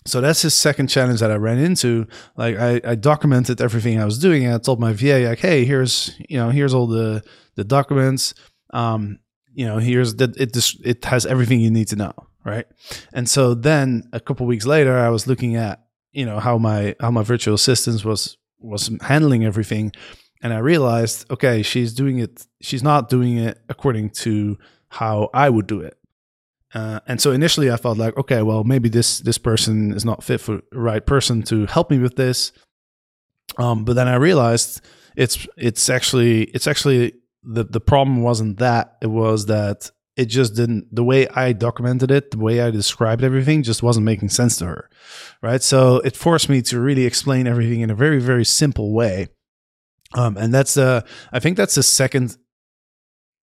So 0.05 0.19
that's 0.19 0.41
the 0.41 0.49
second 0.49 0.87
challenge 0.87 1.19
that 1.19 1.31
i 1.31 1.35
ran 1.35 1.59
into. 1.59 2.07
Like 2.35 2.57
I, 2.57 2.81
I 2.83 2.95
documented 2.95 3.61
everything 3.61 4.01
i 4.01 4.05
was 4.05 4.17
doing 4.17 4.45
and 4.45 4.55
i 4.55 4.57
told 4.57 4.79
my 4.79 4.93
va 4.93 5.19
like 5.29 5.39
hey 5.39 5.63
here's 5.63 6.19
you 6.27 6.37
know 6.37 6.49
here's 6.49 6.73
all 6.73 6.87
the 6.87 7.23
the 7.55 7.63
documents. 7.63 8.33
Um 8.71 9.19
you 9.53 9.65
know, 9.65 9.77
here's 9.77 10.15
that 10.15 10.35
it 10.37 10.53
just 10.53 10.85
it 10.85 11.03
has 11.05 11.25
everything 11.25 11.59
you 11.59 11.71
need 11.71 11.87
to 11.89 11.95
know, 11.95 12.13
right? 12.45 12.65
And 13.13 13.29
so 13.29 13.53
then 13.53 14.03
a 14.13 14.19
couple 14.19 14.45
weeks 14.45 14.65
later, 14.65 14.97
I 14.97 15.09
was 15.09 15.27
looking 15.27 15.55
at 15.55 15.85
you 16.11 16.25
know 16.25 16.39
how 16.39 16.57
my 16.57 16.95
how 16.99 17.11
my 17.11 17.23
virtual 17.23 17.55
assistant 17.55 18.03
was 18.05 18.37
was 18.59 18.89
handling 19.01 19.45
everything, 19.45 19.91
and 20.41 20.53
I 20.53 20.59
realized, 20.59 21.29
okay, 21.31 21.63
she's 21.63 21.93
doing 21.93 22.19
it. 22.19 22.45
She's 22.61 22.83
not 22.83 23.09
doing 23.09 23.37
it 23.37 23.59
according 23.69 24.11
to 24.21 24.57
how 24.89 25.29
I 25.33 25.49
would 25.49 25.67
do 25.67 25.81
it. 25.81 25.97
Uh, 26.73 26.99
and 27.07 27.21
so 27.21 27.31
initially, 27.31 27.71
I 27.71 27.77
felt 27.77 27.97
like, 27.97 28.17
okay, 28.17 28.41
well, 28.41 28.63
maybe 28.63 28.89
this 28.89 29.19
this 29.19 29.37
person 29.37 29.93
is 29.93 30.05
not 30.05 30.23
fit 30.23 30.41
for 30.41 30.61
right 30.71 31.05
person 31.05 31.43
to 31.43 31.65
help 31.67 31.91
me 31.91 31.99
with 31.99 32.15
this. 32.15 32.51
Um, 33.57 33.85
but 33.85 33.93
then 33.93 34.07
I 34.07 34.15
realized 34.15 34.81
it's 35.15 35.47
it's 35.57 35.89
actually 35.89 36.43
it's 36.45 36.67
actually 36.67 37.13
the 37.43 37.63
the 37.63 37.79
problem 37.79 38.21
wasn't 38.21 38.59
that 38.59 38.97
it 39.01 39.07
was 39.07 39.47
that 39.47 39.91
it 40.15 40.25
just 40.25 40.55
didn't 40.55 40.93
the 40.93 41.03
way 41.03 41.27
I 41.29 41.53
documented 41.53 42.11
it, 42.11 42.31
the 42.31 42.37
way 42.37 42.61
I 42.61 42.69
described 42.71 43.23
everything 43.23 43.63
just 43.63 43.81
wasn't 43.81 44.05
making 44.05 44.29
sense 44.29 44.57
to 44.57 44.65
her. 44.65 44.89
Right. 45.41 45.61
So 45.61 45.97
it 45.97 46.15
forced 46.15 46.49
me 46.49 46.61
to 46.63 46.79
really 46.79 47.05
explain 47.05 47.47
everything 47.47 47.81
in 47.81 47.89
a 47.89 47.95
very, 47.95 48.19
very 48.19 48.45
simple 48.45 48.93
way. 48.93 49.27
Um, 50.13 50.37
and 50.37 50.53
that's 50.53 50.77
uh 50.77 51.01
I 51.31 51.39
think 51.39 51.57
that's 51.57 51.75
the 51.75 51.83
second 51.83 52.37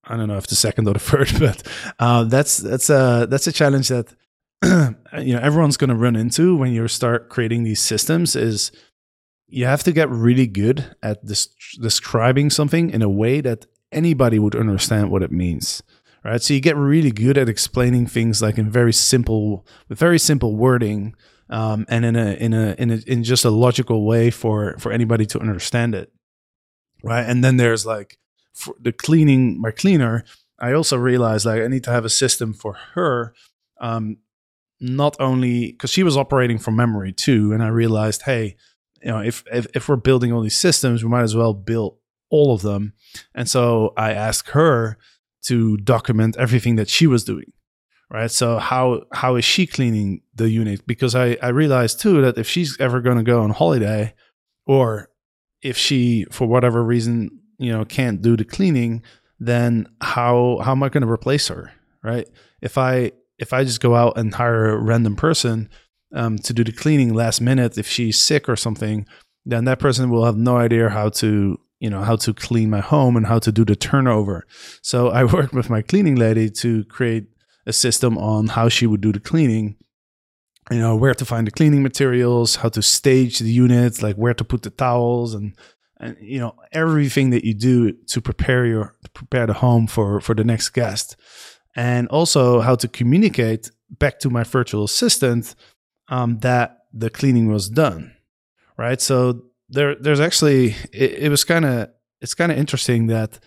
I 0.05 0.17
don't 0.17 0.29
know 0.29 0.37
if 0.37 0.47
the 0.47 0.57
second 0.57 0.89
or 0.89 0.95
the 0.95 0.99
third, 0.99 1.33
but 1.39 1.63
uh, 1.99 2.25
that's 2.25 2.59
that's 2.59 2.91
a 2.91 3.27
that's 3.29 3.47
a 3.47 3.53
challenge 3.53 3.89
that 3.89 4.15
you 4.65 5.35
know 5.35 5.41
everyone's 5.41 5.77
going 5.77 5.91
to 5.91 5.97
run 5.97 6.17
into 6.17 6.57
when 6.57 6.73
you 6.73 6.87
start 6.89 7.29
creating 7.29 7.65
these 7.65 7.81
systems. 7.81 8.37
Is 8.37 8.73
you 9.49 9.67
have 9.67 9.83
to 9.85 9.93
get 9.93 10.09
really 10.11 10.47
good 10.47 10.97
at 11.03 11.25
this, 11.25 11.49
describing 11.81 12.51
something 12.51 12.91
in 12.91 13.03
a 13.03 13.09
way 13.09 13.41
that 13.41 13.67
anybody 13.93 14.39
would 14.39 14.55
understand 14.55 15.11
what 15.11 15.23
it 15.23 15.33
means 15.33 15.83
right? 16.23 16.43
So 16.43 16.53
you 16.53 16.61
get 16.61 16.77
really 16.77 17.13
good 17.13 17.39
at 17.39 17.49
explaining 17.49 18.07
things 18.07 18.43
like 18.43 18.59
in 18.59 18.71
very 18.71 18.93
simple 18.93 19.67
with 19.89 19.99
very 19.99 20.19
simple 20.19 20.55
wording 20.55 21.15
um, 21.49 21.87
and 21.89 22.05
in 22.05 22.15
a 22.15 22.33
in 22.35 22.53
a 22.53 22.75
in 22.79 22.91
a 22.91 22.97
in 23.07 23.25
just 23.25 23.47
a 23.47 23.51
logical 23.51 24.05
way 24.05 24.31
for 24.31 24.77
for 24.79 24.93
anybody 24.93 25.25
to 25.27 25.41
understand 25.41 25.95
it 25.95 26.13
right? 27.03 27.23
And 27.23 27.43
then 27.43 27.57
there's 27.57 27.87
like 27.87 28.19
for 28.53 28.75
the 28.81 28.93
cleaning 28.93 29.61
my 29.61 29.71
cleaner 29.71 30.25
i 30.59 30.73
also 30.73 30.97
realized 30.97 31.47
like 31.47 31.63
i 31.63 31.69
need 31.69 31.85
to 31.85 31.91
have 31.91 32.05
a 32.05 32.11
system 32.11 32.53
for 32.53 32.75
her 32.95 33.33
um, 33.81 34.19
not 34.81 35.17
only 35.19 35.73
because 35.73 35.91
she 35.91 36.03
was 36.03 36.17
operating 36.17 36.59
from 36.59 36.77
memory 36.77 37.13
too 37.13 37.53
and 37.53 37.63
i 37.63 37.69
realized 37.69 38.23
hey 38.23 38.57
you 39.03 39.11
know 39.11 39.21
if, 39.21 39.45
if 39.53 39.67
if 39.75 39.89
we're 39.89 39.97
building 39.97 40.33
all 40.33 40.43
these 40.43 40.59
systems 40.59 41.03
we 41.03 41.09
might 41.09 41.23
as 41.23 41.37
well 41.37 41.55
build 41.55 41.97
all 42.31 42.55
of 42.55 42.63
them. 42.63 42.95
And 43.35 43.49
so 43.49 43.93
I 43.97 44.13
asked 44.13 44.51
her 44.51 44.97
to 45.43 45.77
document 45.79 46.37
everything 46.37 46.77
that 46.77 46.89
she 46.89 47.07
was 47.07 47.25
doing. 47.25 47.53
Right. 48.13 48.31
So 48.31 48.59
how 48.59 49.03
how 49.13 49.37
is 49.37 49.45
she 49.45 49.69
cleaning 49.69 50.23
the 50.35 50.51
unit? 50.51 50.85
Because 50.85 51.15
I, 51.15 51.37
I 51.41 51.49
realized 51.49 52.01
too 52.01 52.21
that 52.23 52.39
if 52.39 52.49
she's 52.49 52.77
ever 52.81 53.01
gonna 53.01 53.23
go 53.23 53.43
on 53.43 53.51
holiday 53.51 54.15
or 54.67 55.11
if 55.63 55.77
she 55.77 56.27
for 56.33 56.49
whatever 56.49 56.83
reason, 56.83 57.31
you 57.59 57.71
know, 57.71 57.85
can't 57.85 58.21
do 58.21 58.37
the 58.37 58.45
cleaning, 58.45 59.03
then 59.39 59.87
how 60.01 60.59
how 60.65 60.73
am 60.73 60.83
I 60.83 60.89
gonna 60.89 61.11
replace 61.11 61.47
her? 61.49 61.73
Right. 62.03 62.29
If 62.61 62.77
I 62.79 63.13
if 63.39 63.53
I 63.53 63.63
just 63.63 63.81
go 63.81 63.95
out 63.95 64.19
and 64.19 64.35
hire 64.35 64.71
a 64.71 64.83
random 64.83 65.15
person 65.15 65.69
um, 66.13 66.37
to 66.39 66.53
do 66.53 66.65
the 66.65 66.73
cleaning 66.73 67.15
last 67.15 67.41
minute 67.41 67.79
if 67.79 67.87
she's 67.87 68.19
sick 68.19 68.49
or 68.49 68.57
something, 68.57 69.07
then 69.47 69.67
that 69.67 69.79
person 69.79 70.11
will 70.11 70.25
have 70.25 70.37
no 70.37 70.57
idea 70.57 70.89
how 70.89 71.11
to 71.11 71.59
you 71.81 71.91
know 71.91 72.03
how 72.03 72.17
to 72.17 72.33
clean 72.33 72.71
my 72.71 72.81
home 72.81 73.17
and 73.17 73.27
how 73.27 73.39
to 73.41 73.51
do 73.51 73.65
the 73.65 73.77
turnover. 73.77 74.47
So 74.83 75.09
i 75.19 75.25
worked 75.25 75.53
with 75.53 75.71
my 75.71 75.83
cleaning 75.83 76.17
lady 76.17 76.51
to 76.63 76.85
create 76.85 77.27
a 77.67 77.73
system 77.73 78.17
on 78.17 78.49
how 78.49 78.69
she 78.69 78.87
would 78.87 79.01
do 79.01 79.13
the 79.13 79.21
cleaning 79.21 79.77
you 80.71 80.79
know 80.79 80.95
where 80.97 81.15
to 81.15 81.25
find 81.25 81.47
the 81.47 81.51
cleaning 81.51 81.83
materials 81.83 82.57
how 82.57 82.69
to 82.69 82.81
stage 82.81 83.39
the 83.39 83.51
units 83.51 84.03
like 84.03 84.17
where 84.17 84.35
to 84.35 84.45
put 84.45 84.63
the 84.63 84.71
towels 84.71 85.35
and 85.35 85.55
and 85.99 86.17
you 86.21 86.39
know 86.39 86.55
everything 86.73 87.31
that 87.31 87.45
you 87.45 87.55
do 87.55 87.93
to 88.07 88.21
prepare 88.21 88.65
your 88.65 88.95
prepare 89.13 89.47
the 89.47 89.53
home 89.53 89.87
for 89.87 90.21
for 90.21 90.35
the 90.35 90.45
next 90.45 90.71
guest. 90.71 91.17
And 91.77 92.09
also 92.09 92.61
how 92.61 92.75
to 92.77 92.89
communicate 92.89 93.71
back 93.91 94.19
to 94.21 94.31
my 94.31 94.43
virtual 94.43 94.85
assistant 94.85 95.55
um, 96.09 96.39
that 96.41 96.79
the 96.93 97.11
cleaning 97.11 97.53
was 97.53 97.69
done 97.69 98.13
right? 98.81 99.01
So 99.01 99.43
there 99.71 99.95
there's 99.95 100.21
actually 100.21 100.75
it, 100.93 101.13
it 101.25 101.29
was 101.31 101.45
kind 101.45 101.65
of 101.65 101.89
it's 102.21 102.35
kind 102.35 102.53
of 102.53 102.59
interesting 102.59 103.07
that 103.07 103.39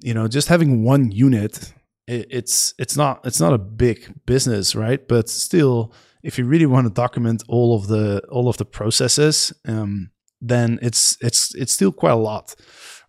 you 0.00 0.14
know 0.14 0.26
just 0.26 0.48
having 0.48 0.82
one 0.82 1.10
unit 1.10 1.72
it, 2.06 2.26
it's 2.30 2.74
it's 2.78 2.96
not 2.96 3.20
it's 3.24 3.40
not 3.40 3.52
a 3.52 3.58
big 3.58 4.12
business 4.26 4.74
right? 4.74 5.06
But 5.06 5.28
still 5.28 5.92
if 6.22 6.38
you 6.38 6.46
really 6.46 6.66
want 6.66 6.86
to 6.86 6.92
document 6.92 7.44
all 7.48 7.76
of 7.76 7.86
the 7.86 8.22
all 8.30 8.48
of 8.48 8.56
the 8.56 8.64
processes 8.64 9.52
um, 9.66 10.10
then 10.40 10.78
it's 10.82 11.16
it's 11.20 11.54
it's 11.54 11.72
still 11.72 11.92
quite 11.92 12.12
a 12.12 12.16
lot 12.16 12.54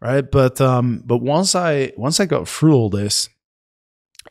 right? 0.01 0.29
But 0.29 0.59
um 0.61 1.01
but 1.05 1.19
once 1.19 1.55
i 1.55 1.91
once 1.97 2.19
i 2.19 2.25
got 2.25 2.47
through 2.47 2.75
all 2.75 2.89
this 2.89 3.29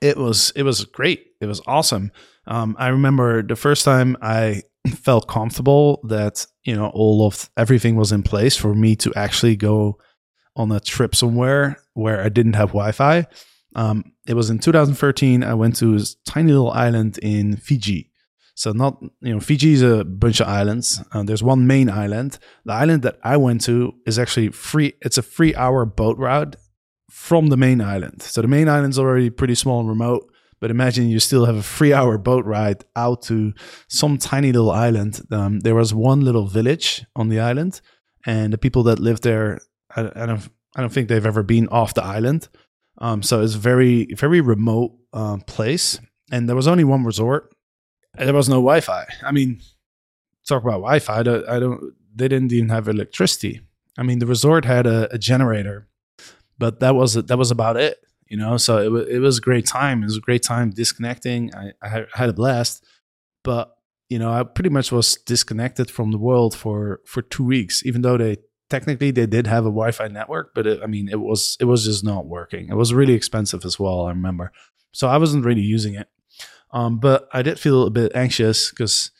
it 0.02 0.16
was 0.16 0.52
it 0.54 0.62
was 0.62 0.85
great. 0.85 1.28
It 1.40 1.47
was 1.47 1.62
awesome. 1.66 2.12
Um 2.47 2.76
i 2.78 2.88
remember 2.88 3.42
the 3.42 3.56
first 3.56 3.85
time 3.85 4.16
i 4.20 4.62
felt 4.90 5.28
comfortable 5.28 6.00
that 6.04 6.47
you 6.64 6.75
know 6.75 6.88
all 6.95 7.26
of 7.26 7.50
everything 7.57 7.97
was 7.97 8.12
in 8.12 8.23
place 8.23 8.57
for 8.57 8.75
me 8.75 8.97
to 8.97 9.12
actually 9.14 9.57
go 9.57 9.99
on 10.57 10.73
a 10.73 10.80
trip 10.80 11.14
somewhere 11.14 11.78
where 11.95 12.21
I 12.21 12.28
didn't 12.28 12.54
have 12.54 12.71
Wi-Fi. 12.71 13.26
Um, 13.76 14.12
it 14.26 14.35
was 14.35 14.50
in 14.50 14.59
2013. 14.59 15.45
I 15.45 15.54
went 15.54 15.76
to 15.76 15.97
this 15.97 16.16
tiny 16.26 16.52
little 16.52 16.73
island 16.73 17.18
in 17.18 17.57
Fiji. 17.57 18.11
So 18.54 18.73
not 18.73 19.00
you 19.21 19.33
know 19.33 19.40
Fiji 19.40 19.75
is 19.75 19.83
a 19.83 20.04
bunch 20.04 20.40
of 20.40 20.49
islands. 20.49 21.00
Uh, 21.12 21.23
there's 21.23 21.42
one 21.42 21.66
main 21.66 21.88
island. 21.88 22.38
The 22.64 22.73
island 22.73 23.02
that 23.02 23.18
I 23.23 23.37
went 23.37 23.61
to 23.62 23.95
is 24.04 24.18
actually 24.18 24.49
free. 24.49 24.95
It's 25.00 25.16
a 25.16 25.23
three 25.23 25.54
hour 25.54 25.85
boat 25.85 26.18
ride 26.18 26.57
from 27.09 27.49
the 27.49 27.57
main 27.57 27.80
island. 27.80 28.23
So 28.23 28.42
the 28.42 28.49
main 28.49 28.68
island's 28.68 28.99
already 28.99 29.30
pretty 29.30 29.54
small 29.54 29.80
and 29.80 29.88
remote. 29.88 30.28
But 30.60 30.70
imagine 30.70 31.08
you 31.08 31.20
still 31.20 31.44
have 31.44 31.56
a 31.56 31.62
three 31.62 31.92
hour 31.92 32.18
boat 32.18 32.44
ride 32.44 32.84
out 32.96 33.22
to 33.22 33.52
some 33.88 34.18
tiny 34.18 34.52
little 34.52 34.70
island. 34.70 35.20
Um, 35.30 35.60
there 35.60 35.74
was 35.74 35.94
one 35.94 36.20
little 36.20 36.46
village 36.46 37.04
on 37.14 37.28
the 37.28 37.40
island, 37.40 37.80
and 38.26 38.52
the 38.52 38.58
people 38.58 38.82
that 38.84 38.98
lived 38.98 39.22
there, 39.22 39.60
I, 39.94 40.10
I 40.14 40.26
don't, 40.26 40.48
I 40.76 40.80
don't 40.80 40.92
think 40.92 41.08
they've 41.08 41.24
ever 41.26 41.42
been 41.42 41.68
off 41.68 41.94
the 41.94 42.04
island. 42.04 42.48
Um, 42.98 43.22
so 43.22 43.40
it's 43.40 43.54
a 43.54 43.58
very, 43.58 44.06
very 44.14 44.40
remote 44.40 44.92
um, 45.12 45.40
place, 45.42 46.00
and 46.32 46.48
there 46.48 46.56
was 46.56 46.66
only 46.66 46.84
one 46.84 47.04
resort. 47.04 47.54
There 48.16 48.34
was 48.34 48.48
no 48.48 48.56
Wi-Fi. 48.56 49.06
I 49.24 49.30
mean, 49.30 49.60
talk 50.46 50.62
about 50.62 50.80
Wi-Fi. 50.80 51.18
I 51.18 51.22
don't, 51.22 51.48
I 51.48 51.60
don't. 51.60 51.94
They 52.14 52.26
didn't 52.26 52.52
even 52.52 52.70
have 52.70 52.88
electricity. 52.88 53.60
I 53.96 54.02
mean, 54.02 54.18
the 54.18 54.26
resort 54.26 54.64
had 54.64 54.86
a, 54.88 55.14
a 55.14 55.18
generator, 55.18 55.86
but 56.58 56.80
that 56.80 56.96
was 56.96 57.14
that 57.14 57.38
was 57.38 57.52
about 57.52 57.76
it 57.76 57.98
you 58.28 58.37
know? 58.37 58.56
So 58.56 58.78
it, 58.78 58.85
w- 58.85 59.06
it 59.06 59.18
was 59.18 59.38
a 59.38 59.40
great 59.40 59.66
time. 59.66 60.02
It 60.02 60.06
was 60.06 60.16
a 60.16 60.20
great 60.20 60.42
time 60.42 60.70
disconnecting. 60.70 61.54
I, 61.54 61.73
I 61.82 62.04
had 62.14 62.28
a 62.28 62.32
blast. 62.32 62.85
But 63.44 63.78
you 64.08 64.18
know 64.18 64.30
i 64.30 64.42
pretty 64.42 64.70
much 64.70 64.90
was 64.90 65.16
disconnected 65.26 65.90
from 65.90 66.11
the 66.11 66.18
world 66.18 66.56
for 66.56 67.00
for 67.04 67.23
two 67.23 67.44
weeks 67.44 67.85
even 67.85 68.02
though 68.02 68.16
they 68.16 68.37
technically 68.70 69.11
they 69.11 69.26
did 69.26 69.47
have 69.47 69.64
a 69.64 69.70
wi-fi 69.70 70.08
network 70.08 70.54
but 70.54 70.66
it, 70.66 70.80
i 70.82 70.87
mean 70.87 71.08
it 71.08 71.20
was 71.20 71.56
it 71.61 71.64
was 71.64 71.85
just 71.85 72.04
not 72.04 72.26
working. 72.26 72.68
It 72.68 72.75
was 72.76 72.92
really 72.92 73.14
expensive 73.14 73.64
as 73.64 73.78
well 73.78 74.06
i 74.06 74.11
remember. 74.11 74.52
So 74.92 75.08
i 75.08 75.16
wasn't 75.16 75.44
really 75.44 75.62
using 75.62 75.94
it. 75.94 76.08
Um, 76.70 76.99
but 76.99 77.28
i 77.32 77.42
did 77.42 77.58
feel 77.58 77.87
a 77.87 77.90
bit 77.90 78.12
anxious 78.14 78.70
because 78.70 79.11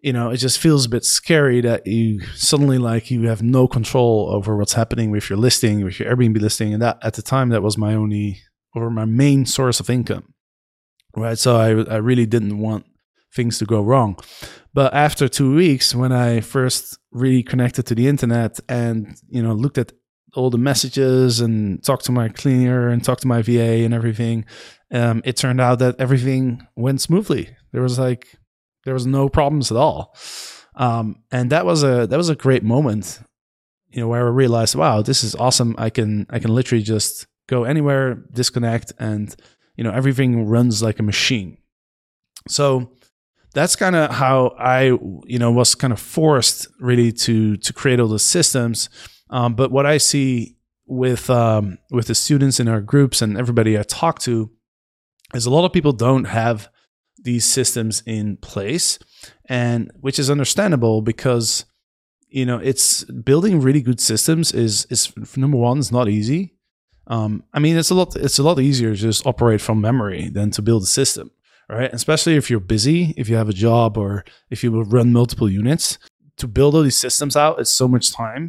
you 0.00 0.12
know, 0.12 0.30
it 0.30 0.36
just 0.36 0.58
feels 0.58 0.86
a 0.86 0.88
bit 0.88 1.04
scary 1.04 1.60
that 1.62 1.86
you 1.86 2.20
suddenly 2.34 2.78
like 2.78 3.10
you 3.10 3.28
have 3.28 3.42
no 3.42 3.66
control 3.66 4.30
over 4.32 4.56
what's 4.56 4.74
happening 4.74 5.10
with 5.10 5.28
your 5.28 5.38
listing, 5.38 5.84
with 5.84 5.98
your 5.98 6.14
Airbnb 6.14 6.40
listing. 6.40 6.72
And 6.72 6.82
that 6.82 6.98
at 7.02 7.14
the 7.14 7.22
time, 7.22 7.48
that 7.48 7.62
was 7.62 7.76
my 7.76 7.94
only 7.94 8.40
or 8.74 8.90
my 8.90 9.04
main 9.04 9.44
source 9.44 9.80
of 9.80 9.90
income. 9.90 10.34
Right. 11.16 11.38
So 11.38 11.56
I, 11.56 11.94
I 11.94 11.96
really 11.96 12.26
didn't 12.26 12.58
want 12.58 12.86
things 13.34 13.58
to 13.58 13.66
go 13.66 13.82
wrong. 13.82 14.18
But 14.72 14.94
after 14.94 15.28
two 15.28 15.54
weeks, 15.54 15.94
when 15.94 16.12
I 16.12 16.40
first 16.40 16.98
really 17.10 17.42
connected 17.42 17.86
to 17.86 17.94
the 17.94 18.06
internet 18.06 18.60
and, 18.68 19.16
you 19.28 19.42
know, 19.42 19.52
looked 19.52 19.78
at 19.78 19.92
all 20.34 20.50
the 20.50 20.58
messages 20.58 21.40
and 21.40 21.82
talked 21.82 22.04
to 22.04 22.12
my 22.12 22.28
cleaner 22.28 22.88
and 22.88 23.02
talked 23.02 23.22
to 23.22 23.28
my 23.28 23.42
VA 23.42 23.84
and 23.84 23.92
everything, 23.92 24.44
um, 24.92 25.22
it 25.24 25.36
turned 25.36 25.60
out 25.60 25.80
that 25.80 25.96
everything 25.98 26.66
went 26.76 27.00
smoothly. 27.00 27.48
There 27.72 27.82
was 27.82 27.98
like 27.98 28.37
there 28.88 28.94
was 28.94 29.06
no 29.06 29.28
problems 29.28 29.70
at 29.70 29.76
all. 29.76 30.16
Um, 30.74 31.22
and 31.30 31.50
that 31.50 31.66
was 31.66 31.82
a 31.82 32.06
that 32.06 32.16
was 32.16 32.30
a 32.30 32.34
great 32.34 32.62
moment, 32.62 33.20
you 33.90 34.00
know, 34.00 34.08
where 34.08 34.26
I 34.26 34.30
realized, 34.30 34.74
wow, 34.74 35.02
this 35.02 35.22
is 35.22 35.34
awesome. 35.34 35.74
I 35.76 35.90
can 35.90 36.26
I 36.30 36.38
can 36.38 36.54
literally 36.54 36.82
just 36.82 37.26
go 37.48 37.64
anywhere, 37.64 38.14
disconnect, 38.32 38.94
and 38.98 39.36
you 39.76 39.84
know 39.84 39.90
everything 39.90 40.46
runs 40.46 40.82
like 40.82 40.98
a 40.98 41.02
machine. 41.02 41.58
So 42.48 42.92
that's 43.52 43.76
kind 43.76 43.94
of 43.94 44.10
how 44.10 44.54
I 44.58 44.84
you 45.26 45.38
know 45.38 45.52
was 45.52 45.74
kind 45.74 45.92
of 45.92 46.00
forced 46.00 46.66
really 46.80 47.12
to 47.12 47.58
to 47.58 47.72
create 47.74 48.00
all 48.00 48.08
the 48.08 48.18
systems. 48.18 48.88
Um, 49.28 49.54
but 49.54 49.70
what 49.70 49.84
I 49.84 49.98
see 49.98 50.56
with 50.86 51.28
um, 51.28 51.76
with 51.90 52.06
the 52.06 52.14
students 52.14 52.58
in 52.58 52.68
our 52.68 52.80
groups 52.80 53.20
and 53.20 53.36
everybody 53.36 53.78
I 53.78 53.82
talk 53.82 54.20
to 54.20 54.50
is 55.34 55.44
a 55.44 55.50
lot 55.50 55.66
of 55.66 55.74
people 55.74 55.92
don't 55.92 56.24
have 56.24 56.70
these 57.28 57.44
systems 57.44 58.02
in 58.06 58.38
place 58.38 58.98
and 59.50 59.90
which 60.00 60.18
is 60.18 60.30
understandable 60.30 61.02
because 61.02 61.66
you 62.28 62.46
know 62.46 62.58
it's 62.70 63.04
building 63.04 63.60
really 63.60 63.82
good 63.82 64.00
systems 64.00 64.46
is 64.64 64.86
is 64.94 65.12
number 65.36 65.58
one 65.58 65.78
is 65.78 65.92
not 65.92 66.08
easy. 66.08 66.42
Um, 67.14 67.32
i 67.56 67.58
mean 67.58 67.76
it's 67.80 67.92
a 67.94 67.98
lot 68.00 68.16
it's 68.16 68.38
a 68.38 68.46
lot 68.48 68.58
easier 68.68 68.90
to 68.94 69.00
just 69.10 69.26
operate 69.26 69.62
from 69.66 69.80
memory 69.80 70.24
than 70.36 70.50
to 70.56 70.62
build 70.62 70.82
a 70.82 70.92
system 71.00 71.30
right? 71.76 71.92
Especially 71.92 72.34
if 72.36 72.48
you're 72.48 72.72
busy 72.76 73.00
if 73.20 73.28
you 73.28 73.36
have 73.36 73.50
a 73.50 73.60
job 73.68 73.98
or 73.98 74.24
if 74.48 74.58
you 74.62 74.68
run 74.96 75.12
multiple 75.12 75.50
units. 75.62 75.98
To 76.42 76.46
build 76.46 76.74
all 76.74 76.84
these 76.88 77.02
systems 77.06 77.34
out 77.36 77.60
it's 77.60 77.76
so 77.80 77.88
much 77.94 78.12
time 78.24 78.44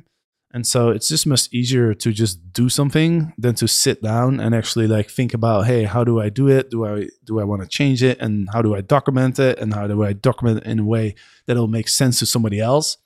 and 0.51 0.65
so 0.65 0.89
it's 0.89 1.07
just 1.07 1.27
much 1.27 1.47
easier 1.51 1.93
to 1.93 2.11
just 2.11 2.51
do 2.53 2.69
something 2.69 3.33
than 3.37 3.53
to 3.55 3.67
sit 3.67 4.01
down 4.01 4.39
and 4.39 4.55
actually 4.55 4.87
like 4.87 5.09
think 5.09 5.35
about, 5.35 5.67
hey, 5.67 5.83
how 5.83 6.03
do 6.03 6.19
I 6.19 6.29
do 6.29 6.47
it? 6.47 6.71
Do 6.71 6.85
I 6.85 7.07
do 7.23 7.39
I 7.39 7.43
want 7.43 7.61
to 7.61 7.67
change 7.67 8.01
it? 8.01 8.19
And 8.19 8.49
how 8.51 8.63
do 8.63 8.73
I 8.73 8.81
document 8.81 9.37
it? 9.37 9.59
And 9.59 9.73
how 9.73 9.85
do 9.85 10.03
I 10.03 10.13
document 10.13 10.59
it 10.59 10.65
in 10.65 10.79
a 10.79 10.85
way 10.85 11.13
that'll 11.45 11.67
make 11.67 11.87
sense 11.87 12.17
to 12.19 12.25
somebody 12.25 12.59
else? 12.59 12.97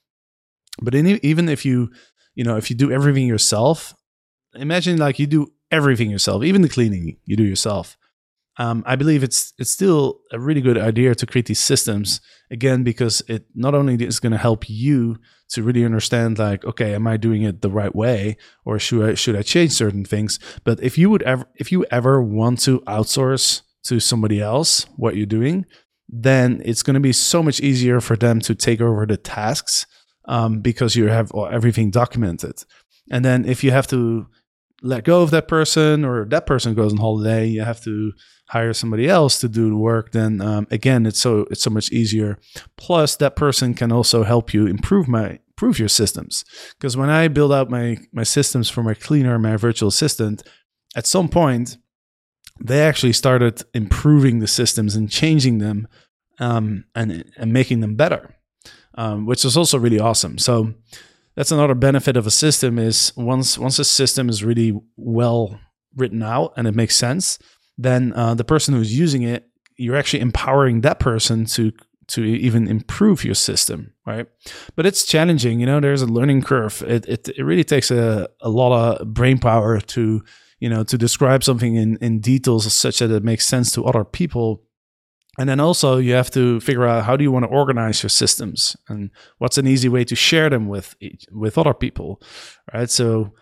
But 0.81 0.95
in, 0.95 1.05
even 1.23 1.49
if 1.49 1.65
you, 1.65 1.91
you 2.33 2.45
know, 2.45 2.55
if 2.55 2.69
you 2.69 2.77
do 2.77 2.91
everything 2.91 3.27
yourself, 3.27 3.93
imagine 4.55 4.97
like 4.97 5.19
you 5.19 5.27
do 5.27 5.51
everything 5.69 6.09
yourself, 6.09 6.43
even 6.43 6.61
the 6.61 6.69
cleaning 6.69 7.17
you 7.25 7.35
do 7.35 7.43
yourself 7.43 7.97
um, 8.57 8.83
I 8.85 8.95
believe 8.95 9.23
it's 9.23 9.53
it's 9.57 9.71
still 9.71 10.21
a 10.31 10.39
really 10.39 10.61
good 10.61 10.77
idea 10.77 11.15
to 11.15 11.25
create 11.25 11.47
these 11.47 11.59
systems 11.59 12.21
again 12.51 12.83
because 12.83 13.21
it 13.27 13.45
not 13.55 13.73
only 13.73 13.95
is 13.95 14.19
going 14.19 14.31
to 14.31 14.37
help 14.37 14.69
you 14.69 15.17
to 15.49 15.63
really 15.63 15.83
understand 15.83 16.37
like 16.37 16.63
okay 16.65 16.93
am 16.93 17.07
I 17.07 17.17
doing 17.17 17.43
it 17.43 17.61
the 17.61 17.69
right 17.69 17.93
way 17.95 18.37
or 18.63 18.77
should 18.77 19.09
I 19.09 19.13
should 19.15 19.35
I 19.35 19.41
change 19.41 19.71
certain 19.71 20.05
things? 20.05 20.39
But 20.63 20.81
if 20.83 20.97
you 20.97 21.09
would 21.09 21.23
ever 21.23 21.45
if 21.55 21.71
you 21.71 21.85
ever 21.89 22.21
want 22.21 22.59
to 22.61 22.81
outsource 22.81 23.61
to 23.85 23.99
somebody 23.99 24.39
else 24.39 24.85
what 24.95 25.15
you're 25.15 25.25
doing 25.25 25.65
then 26.07 26.61
it's 26.63 26.83
going 26.83 26.93
to 26.93 26.99
be 26.99 27.13
so 27.13 27.41
much 27.41 27.59
easier 27.59 27.99
for 27.99 28.15
them 28.15 28.39
to 28.41 28.53
take 28.53 28.81
over 28.81 29.05
the 29.05 29.17
tasks 29.17 29.87
um, 30.25 30.59
because 30.59 30.95
you 30.95 31.07
have 31.07 31.31
everything 31.51 31.89
documented. 31.89 32.63
And 33.09 33.25
then 33.25 33.45
if 33.45 33.63
you 33.63 33.71
have 33.71 33.87
to 33.87 34.27
let 34.83 35.05
go 35.05 35.23
of 35.23 35.31
that 35.31 35.47
person 35.47 36.05
or 36.05 36.25
that 36.25 36.45
person 36.45 36.75
goes 36.75 36.91
on 36.91 36.99
holiday 36.99 37.47
you 37.47 37.61
have 37.61 37.81
to 37.81 38.11
hire 38.49 38.73
somebody 38.73 39.07
else 39.07 39.39
to 39.39 39.47
do 39.47 39.69
the 39.69 39.77
work 39.77 40.11
then 40.11 40.39
um, 40.41 40.67
again 40.69 41.05
it's 41.05 41.19
so 41.19 41.47
it's 41.49 41.63
so 41.63 41.69
much 41.69 41.91
easier. 41.91 42.37
Plus 42.77 43.15
that 43.17 43.35
person 43.35 43.73
can 43.73 43.91
also 43.91 44.23
help 44.23 44.53
you 44.53 44.67
improve 44.67 45.07
my 45.07 45.39
improve 45.49 45.79
your 45.79 45.89
systems. 45.89 46.43
Because 46.77 46.97
when 46.97 47.09
i 47.09 47.27
build 47.27 47.53
out 47.53 47.69
my 47.69 47.97
my 48.11 48.23
systems 48.23 48.69
for 48.69 48.83
my 48.83 48.93
cleaner 48.93 49.37
my 49.39 49.55
virtual 49.55 49.89
assistant 49.89 50.43
at 50.95 51.07
some 51.07 51.29
point 51.29 51.77
they 52.63 52.81
actually 52.81 53.13
started 53.13 53.63
improving 53.73 54.39
the 54.39 54.47
systems 54.47 54.95
and 54.95 55.09
changing 55.09 55.57
them 55.57 55.87
um, 56.39 56.85
and 56.95 57.25
and 57.37 57.51
making 57.51 57.79
them 57.79 57.95
better 57.95 58.35
um, 58.95 59.25
which 59.25 59.45
is 59.45 59.57
also 59.57 59.77
really 59.77 59.99
awesome. 59.99 60.37
So 60.37 60.73
that's 61.35 61.51
another 61.51 61.75
benefit 61.75 62.17
of 62.17 62.27
a 62.27 62.31
system 62.31 62.77
is 62.77 63.13
once 63.15 63.57
once 63.57 63.79
a 63.79 63.85
system 63.85 64.29
is 64.29 64.43
really 64.43 64.79
well 64.95 65.59
written 65.95 66.23
out 66.23 66.53
and 66.57 66.67
it 66.67 66.75
makes 66.75 66.95
sense 66.95 67.39
then 67.77 68.13
uh, 68.13 68.33
the 68.33 68.43
person 68.43 68.73
who's 68.73 68.97
using 68.97 69.23
it 69.23 69.47
you're 69.77 69.95
actually 69.95 70.21
empowering 70.21 70.81
that 70.81 70.99
person 70.99 71.45
to 71.45 71.71
to 72.07 72.23
even 72.23 72.67
improve 72.67 73.23
your 73.23 73.35
system 73.35 73.93
right? 74.05 74.27
But 74.75 74.85
it's 74.85 75.05
challenging 75.05 75.59
you 75.59 75.65
know 75.65 75.79
there's 75.79 76.01
a 76.01 76.07
learning 76.07 76.43
curve. 76.43 76.83
It 76.87 77.07
it, 77.07 77.29
it 77.29 77.43
really 77.43 77.63
takes 77.63 77.91
a, 77.91 78.29
a 78.41 78.49
lot 78.49 78.73
of 78.73 79.13
brain 79.13 79.39
power 79.39 79.79
to 79.79 80.23
you 80.59 80.69
know 80.69 80.83
to 80.83 80.97
describe 80.97 81.43
something 81.43 81.75
in 81.75 81.97
in 81.97 82.19
details 82.19 82.71
such 82.73 82.99
that 82.99 83.11
it 83.11 83.23
makes 83.23 83.45
sense 83.45 83.71
to 83.73 83.85
other 83.85 84.03
people. 84.03 84.63
And 85.39 85.49
then 85.49 85.59
also 85.59 85.97
you 85.97 86.13
have 86.13 86.29
to 86.31 86.59
figure 86.59 86.85
out 86.85 87.05
how 87.05 87.17
do 87.17 87.23
you 87.23 87.31
want 87.31 87.43
to 87.43 87.49
organize 87.49 88.03
your 88.03 88.11
systems 88.11 88.77
and 88.87 89.09
what's 89.39 89.57
an 89.57 89.65
easy 89.65 89.89
way 89.89 90.03
to 90.05 90.15
share 90.15 90.49
them 90.49 90.67
with 90.67 90.95
with 91.31 91.57
other 91.57 91.73
people, 91.73 92.21
right? 92.73 92.89
So 92.89 93.33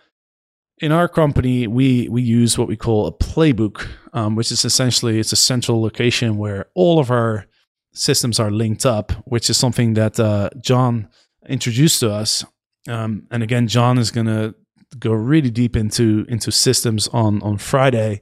in 0.82 0.90
our 0.90 1.08
company, 1.08 1.68
we 1.68 2.08
we 2.08 2.20
use 2.20 2.58
what 2.58 2.66
we 2.66 2.76
call 2.76 3.06
a 3.06 3.12
playbook, 3.12 3.86
um, 4.12 4.34
which 4.34 4.50
is 4.50 4.64
essentially 4.64 5.20
it's 5.20 5.32
a 5.32 5.36
central 5.36 5.80
location 5.80 6.36
where 6.36 6.66
all 6.74 6.98
of 6.98 7.10
our 7.10 7.46
systems 7.94 8.40
are 8.40 8.50
linked 8.50 8.84
up, 8.84 9.12
which 9.24 9.48
is 9.48 9.56
something 9.56 9.94
that 9.94 10.18
uh, 10.18 10.50
John 10.60 11.08
introduced 11.48 12.00
to 12.00 12.12
us. 12.12 12.44
Um, 12.88 13.28
and 13.30 13.44
again, 13.44 13.68
John 13.68 13.96
is 13.96 14.10
going 14.10 14.26
to 14.26 14.56
go 14.98 15.12
really 15.12 15.50
deep 15.50 15.76
into 15.76 16.26
into 16.28 16.50
systems 16.50 17.06
on 17.08 17.40
on 17.42 17.58
Friday. 17.58 18.20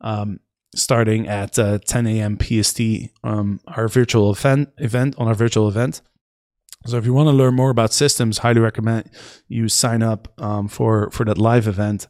Um, 0.00 0.40
starting 0.74 1.26
at 1.26 1.58
uh, 1.58 1.78
10 1.84 2.06
a.m. 2.06 2.38
PST, 2.38 2.80
um, 3.24 3.60
our 3.66 3.88
virtual 3.88 4.30
event 4.30 4.68
event 4.78 5.14
on 5.18 5.26
our 5.28 5.34
virtual 5.34 5.68
event. 5.68 6.00
So 6.86 6.96
if 6.96 7.04
you 7.04 7.12
want 7.12 7.28
to 7.28 7.32
learn 7.32 7.54
more 7.54 7.70
about 7.70 7.92
systems, 7.92 8.38
highly 8.38 8.60
recommend 8.60 9.10
you 9.48 9.68
sign 9.68 10.02
up 10.02 10.32
um, 10.40 10.66
for 10.66 11.10
for 11.10 11.24
that 11.24 11.38
live 11.38 11.68
event. 11.68 12.06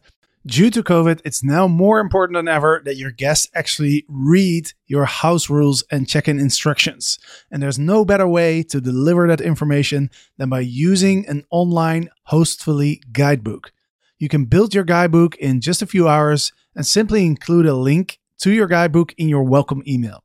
Due 0.47 0.71
to 0.71 0.83
COVID, 0.83 1.21
it's 1.23 1.45
now 1.45 1.69
more 1.69 2.01
important 2.01 2.35
than 2.37 2.49
ever 2.49 2.81
that 2.87 2.97
your 2.97 3.11
guests 3.11 3.49
actually 3.55 4.07
read 4.09 4.73
your 4.87 5.05
house 5.05 5.51
rules 5.51 5.85
and 5.91 6.09
check 6.09 6.29
in 6.29 6.39
instructions. 6.39 7.19
And 7.51 7.63
there's 7.63 7.79
no 7.79 8.07
better 8.07 8.27
way 8.27 8.63
to 8.63 8.81
deliver 8.81 9.29
that 9.29 9.43
information 9.43 10.09
than 10.39 10.49
by 10.49 10.61
using 10.61 11.29
an 11.29 11.45
online 11.51 12.09
Hostfully 12.31 13.01
guidebook. 13.13 13.73
You 14.19 14.31
can 14.31 14.47
build 14.47 14.75
your 14.75 14.85
guidebook 14.85 15.37
in 15.37 15.61
just 15.61 15.83
a 15.83 15.87
few 15.87 16.09
hours 16.09 16.53
and 16.75 16.87
simply 16.87 17.27
include 17.27 17.67
a 17.67 17.75
link 17.75 18.19
to 18.39 18.51
your 18.51 18.67
guidebook 18.67 19.13
in 19.19 19.29
your 19.29 19.43
welcome 19.43 19.83
email. 19.87 20.25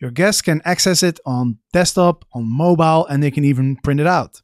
Your 0.00 0.10
guests 0.10 0.42
can 0.42 0.62
access 0.64 1.02
it 1.02 1.18
on 1.26 1.58
desktop, 1.72 2.24
on 2.32 2.44
mobile, 2.46 3.06
and 3.06 3.22
they 3.22 3.30
can 3.30 3.44
even 3.44 3.76
print 3.76 4.00
it 4.00 4.06
out. 4.06 4.42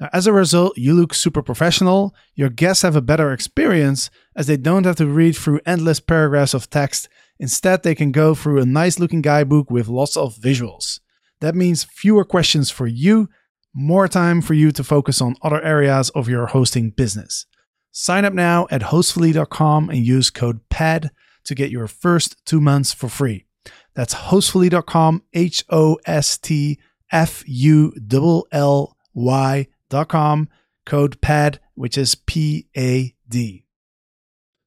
Now, 0.00 0.08
as 0.12 0.26
a 0.26 0.32
result, 0.32 0.76
you 0.76 0.94
look 0.94 1.14
super 1.14 1.42
professional. 1.42 2.14
Your 2.34 2.48
guests 2.48 2.82
have 2.82 2.96
a 2.96 3.02
better 3.02 3.32
experience 3.32 4.10
as 4.34 4.46
they 4.46 4.56
don't 4.56 4.84
have 4.84 4.96
to 4.96 5.06
read 5.06 5.36
through 5.36 5.60
endless 5.66 6.00
paragraphs 6.00 6.54
of 6.54 6.70
text. 6.70 7.08
Instead, 7.38 7.82
they 7.82 7.94
can 7.94 8.12
go 8.12 8.34
through 8.34 8.60
a 8.60 8.66
nice 8.66 8.98
looking 8.98 9.20
guidebook 9.20 9.70
with 9.70 9.88
lots 9.88 10.16
of 10.16 10.36
visuals. 10.36 11.00
That 11.40 11.54
means 11.54 11.84
fewer 11.84 12.24
questions 12.24 12.70
for 12.70 12.86
you, 12.86 13.28
more 13.74 14.08
time 14.08 14.40
for 14.40 14.54
you 14.54 14.70
to 14.72 14.84
focus 14.84 15.20
on 15.20 15.36
other 15.42 15.62
areas 15.62 16.10
of 16.10 16.28
your 16.28 16.46
hosting 16.46 16.90
business. 16.90 17.46
Sign 17.92 18.24
up 18.24 18.32
now 18.32 18.66
at 18.70 18.82
hostfully.com 18.82 19.90
and 19.90 19.98
use 19.98 20.30
code 20.30 20.68
PAD 20.70 21.10
to 21.44 21.54
get 21.54 21.70
your 21.70 21.86
first 21.86 22.44
two 22.46 22.60
months 22.60 22.92
for 22.92 23.08
free. 23.08 23.46
That's 23.94 24.14
hostfully.com, 24.14 25.22
H 25.32 25.64
O 25.70 25.98
S 26.06 26.38
T 26.38 26.78
F 27.12 27.44
U 27.46 27.92
L 28.12 28.46
L 28.50 28.96
Y.com, 29.14 30.48
code 30.84 31.20
PAD, 31.20 31.60
which 31.74 31.96
is 31.96 32.14
P 32.14 32.66
A 32.76 33.14
D. 33.28 33.64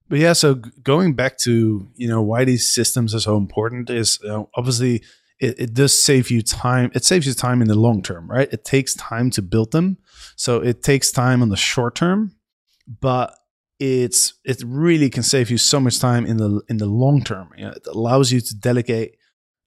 But 0.10 0.20
yeah, 0.20 0.34
so 0.34 0.56
going 0.56 1.13
back 1.13 1.38
to, 1.40 1.90
you 1.96 2.08
know, 2.08 2.22
why 2.22 2.46
these 2.46 2.74
systems 2.74 3.13
are 3.13 3.20
so 3.20 3.36
important 3.36 3.90
is 3.90 4.20
obviously 4.56 5.04
it, 5.40 5.60
it 5.60 5.74
does 5.74 6.02
save 6.02 6.32
you 6.32 6.42
time. 6.42 6.92
It 6.96 7.04
saves 7.04 7.28
you 7.28 7.34
time 7.34 7.62
in 7.62 7.68
the 7.68 7.76
long 7.76 8.02
term, 8.02 8.30
right? 8.30 8.48
It 8.52 8.63
takes 8.63 8.96
time 8.96 9.30
to 9.32 9.42
build 9.42 9.72
them. 9.72 9.98
So 10.36 10.60
it 10.62 10.82
takes 10.82 11.12
time 11.12 11.42
on 11.42 11.50
the 11.50 11.58
short 11.58 11.96
term, 11.96 12.36
but 13.02 13.38
it's 13.80 14.34
it 14.44 14.62
really 14.66 15.10
can 15.10 15.24
save 15.24 15.50
you 15.52 15.58
so 15.58 15.80
much 15.80 16.00
time 16.00 16.26
in 16.26 16.38
the 16.38 16.62
in 16.70 16.78
the 16.78 16.86
long 16.86 17.24
term. 17.24 17.50
You 17.58 17.66
know, 17.66 17.72
it 17.72 17.88
allows 17.88 18.32
you 18.32 18.42
to 18.42 18.56
delegate 18.56 19.18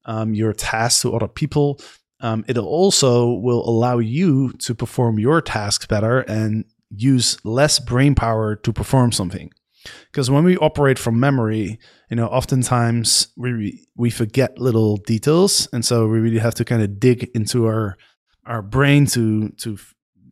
um, 0.05 0.35
your 0.35 0.53
tasks 0.53 1.03
to 1.03 1.15
other 1.15 1.29
people. 1.29 1.81
Um, 2.21 2.45
it 2.49 2.59
also 2.59 3.33
will 3.33 3.67
allow 3.69 3.99
you 3.99 4.53
to 4.59 4.75
perform 4.75 5.19
your 5.19 5.41
tasks 5.41 5.87
better 5.87 6.21
and 6.21 6.65
use 6.91 7.39
less 7.45 7.79
brain 7.79 8.15
power 8.15 8.57
to 8.57 8.73
perform 8.73 9.13
something. 9.13 9.51
Because 10.11 10.31
when 10.31 10.45
we 10.45 10.59
operate 10.59 10.99
from 10.99 11.19
memory, 11.19 11.79
you 12.11 12.17
know, 12.17 12.27
oftentimes 12.27 13.29
we 13.37 13.87
we 13.97 14.11
forget 14.11 14.59
little 14.59 14.97
details, 14.99 15.69
and 15.73 15.85
so 15.85 16.07
we 16.07 16.19
really 16.19 16.39
have 16.39 16.55
to 16.57 16.65
kind 16.65 16.83
of 16.83 17.01
dig 17.01 17.31
into 17.35 17.67
our 17.67 17.97
our 18.45 18.61
brain 18.61 19.07
to 19.07 19.51
to 19.61 19.79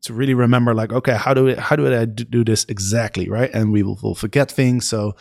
to 0.03 0.13
really 0.13 0.35
remember 0.35 0.75
like 0.75 0.93
okay 0.93 1.15
how 1.15 1.35
do 1.35 1.47
it 1.47 1.59
how 1.59 1.77
do 1.77 1.93
I 1.93 2.05
do 2.05 2.45
this 2.45 2.65
exactly 2.69 3.29
right? 3.29 3.51
And 3.53 3.73
we 3.73 3.83
will, 3.83 3.99
will 4.03 4.15
forget 4.15 4.51
things. 4.51 4.89
So 4.89 5.17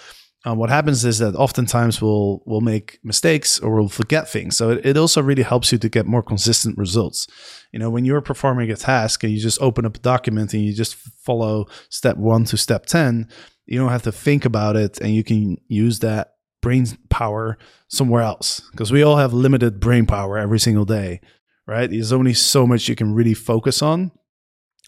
uh, 0.45 0.53
what 0.53 0.69
happens 0.69 1.03
is 1.03 1.19
that 1.19 1.35
oftentimes 1.35 2.01
we'll 2.01 2.41
we'll 2.45 2.61
make 2.61 2.99
mistakes 3.03 3.59
or 3.59 3.75
we'll 3.75 3.89
forget 3.89 4.29
things. 4.29 4.55
So 4.55 4.71
it, 4.71 4.85
it 4.85 4.97
also 4.97 5.21
really 5.21 5.43
helps 5.43 5.71
you 5.71 5.77
to 5.77 5.89
get 5.89 6.05
more 6.05 6.23
consistent 6.23 6.77
results. 6.77 7.27
You 7.71 7.79
know 7.79 7.89
when 7.89 8.05
you're 8.05 8.21
performing 8.21 8.71
a 8.71 8.75
task 8.75 9.23
and 9.23 9.33
you 9.33 9.39
just 9.39 9.61
open 9.61 9.85
up 9.85 9.97
a 9.97 9.99
document 9.99 10.53
and 10.53 10.63
you 10.63 10.73
just 10.73 10.95
follow 10.95 11.65
step 11.89 12.17
1 12.17 12.45
to 12.45 12.57
step 12.57 12.85
10 12.85 13.27
you 13.69 13.77
don't 13.77 13.89
have 13.89 14.03
to 14.03 14.13
think 14.13 14.45
about 14.45 14.77
it 14.77 14.97
and 15.01 15.13
you 15.13 15.25
can 15.25 15.57
use 15.67 15.99
that 15.99 16.35
brain 16.61 16.87
power 17.09 17.57
somewhere 17.89 18.21
else. 18.21 18.61
Because 18.71 18.93
we 18.93 19.03
all 19.03 19.17
have 19.17 19.33
limited 19.33 19.81
brain 19.81 20.05
power 20.05 20.37
every 20.37 20.59
single 20.59 20.85
day 20.85 21.19
right? 21.67 21.89
There's 21.89 22.13
only 22.13 22.33
so 22.33 22.65
much 22.65 22.87
you 22.87 22.95
can 22.95 23.13
really 23.13 23.33
focus 23.33 23.81
on 23.81 24.11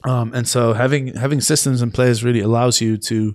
um, 0.06 0.34
and 0.34 0.48
so 0.48 0.74
having 0.74 1.16
having 1.16 1.42
systems 1.42 1.82
in 1.82 1.92
place 1.92 2.24
really 2.24 2.42
allows 2.42 2.82
you 2.82 2.98
to 2.98 3.34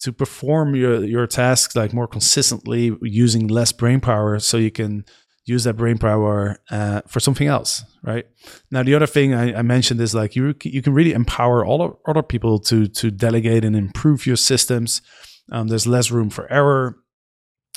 to 0.00 0.12
perform 0.12 0.74
your 0.74 1.04
your 1.04 1.26
tasks 1.26 1.74
like 1.74 1.92
more 1.92 2.06
consistently 2.06 2.92
using 3.02 3.48
less 3.48 3.72
brain 3.72 4.00
power 4.00 4.38
so 4.38 4.56
you 4.56 4.70
can 4.70 5.04
use 5.46 5.64
that 5.64 5.74
brain 5.74 5.98
power 5.98 6.58
uh, 6.70 7.02
for 7.06 7.20
something 7.20 7.48
else 7.48 7.84
right? 8.04 8.26
Now 8.70 8.82
the 8.82 8.94
other 8.94 9.06
thing 9.06 9.34
I, 9.34 9.58
I, 9.58 9.62
mentioned 9.62 10.00
is 10.00 10.14
like 10.14 10.36
you 10.36 10.54
you 10.62 10.82
can 10.82 10.92
really 10.92 11.12
empower 11.12 11.64
all 11.64 11.98
other 12.06 12.22
people 12.22 12.58
to 12.60 12.86
to 12.86 13.10
delegate 13.10 13.64
and 13.64 13.74
improve 13.74 14.26
your 14.26 14.36
systems. 14.36 15.02
Um, 15.50 15.68
there's 15.68 15.86
less 15.86 16.10
room 16.10 16.30
for 16.30 16.50
error. 16.52 16.96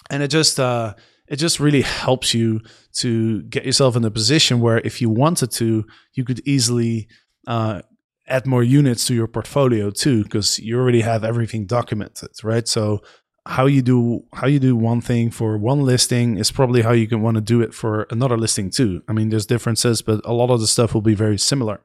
And 0.09 0.21
it 0.21 0.29
just 0.29 0.59
uh, 0.59 0.93
it 1.27 1.37
just 1.37 1.59
really 1.59 1.81
helps 1.81 2.33
you 2.33 2.61
to 2.95 3.43
get 3.43 3.65
yourself 3.65 3.95
in 3.95 4.05
a 4.05 4.11
position 4.11 4.59
where 4.59 4.79
if 4.79 5.01
you 5.01 5.09
wanted 5.09 5.51
to 5.51 5.85
you 6.13 6.23
could 6.23 6.45
easily 6.45 7.07
uh, 7.47 7.81
add 8.27 8.45
more 8.45 8.63
units 8.63 9.05
to 9.07 9.13
your 9.13 9.27
portfolio 9.27 9.89
too 9.89 10.23
because 10.23 10.59
you 10.59 10.77
already 10.77 11.01
have 11.01 11.23
everything 11.23 11.65
documented 11.65 12.29
right? 12.43 12.67
So 12.67 13.01
how 13.45 13.65
you 13.65 13.81
do 13.81 14.23
how 14.33 14.47
you 14.47 14.59
do 14.59 14.75
one 14.75 14.99
thing 14.99 15.31
for 15.31 15.57
one 15.57 15.81
listing 15.81 16.37
is 16.37 16.51
probably 16.51 16.81
how 16.81 16.91
you 16.91 17.07
can 17.07 17.21
want 17.21 17.35
to 17.35 17.41
do 17.41 17.61
it 17.61 17.73
for 17.73 18.05
another 18.09 18.37
listing 18.37 18.69
too. 18.69 19.01
I 19.07 19.13
mean 19.13 19.29
there's 19.29 19.45
differences 19.45 20.01
but 20.01 20.21
a 20.25 20.33
lot 20.33 20.49
of 20.49 20.59
the 20.59 20.67
stuff 20.67 20.93
will 20.93 21.01
be 21.01 21.15
very 21.15 21.37
similar. 21.37 21.81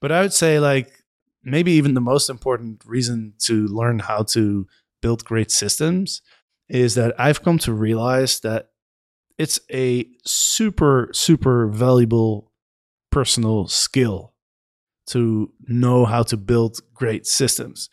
But 0.00 0.12
i 0.12 0.20
would 0.22 0.32
say 0.32 0.58
like 0.58 0.92
maybe 1.42 1.72
even 1.72 1.94
the 1.94 2.00
most 2.00 2.28
important 2.28 2.82
reason 2.84 3.34
to 3.38 3.66
learn 3.68 4.00
how 4.00 4.22
to 4.24 4.66
build 5.00 5.24
great 5.24 5.50
systems 5.50 6.22
is 6.68 6.94
that 6.94 7.14
i've 7.18 7.42
come 7.42 7.58
to 7.58 7.72
realize 7.72 8.40
that 8.40 8.70
it's 9.38 9.60
a 9.72 10.06
super 10.24 11.08
super 11.12 11.68
valuable 11.68 12.52
personal 13.10 13.68
skill 13.68 14.34
to 15.06 15.52
know 15.68 16.04
how 16.04 16.22
to 16.24 16.36
build 16.36 16.80
great 16.94 17.26
systems. 17.26 17.88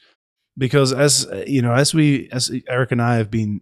Because 0.58 0.94
as 0.94 1.28
you 1.48 1.62
know 1.62 1.74
as 1.74 1.94
we 1.94 2.30
as 2.32 2.52
eric 2.68 2.92
and 2.92 3.02
i 3.02 3.16
have 3.16 3.32
been 3.32 3.62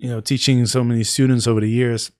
you 0.00 0.08
know 0.08 0.20
teaching 0.20 0.66
so 0.66 0.82
many 0.82 1.04
students 1.04 1.46
over 1.46 1.60
the 1.60 1.70
years 1.70 2.10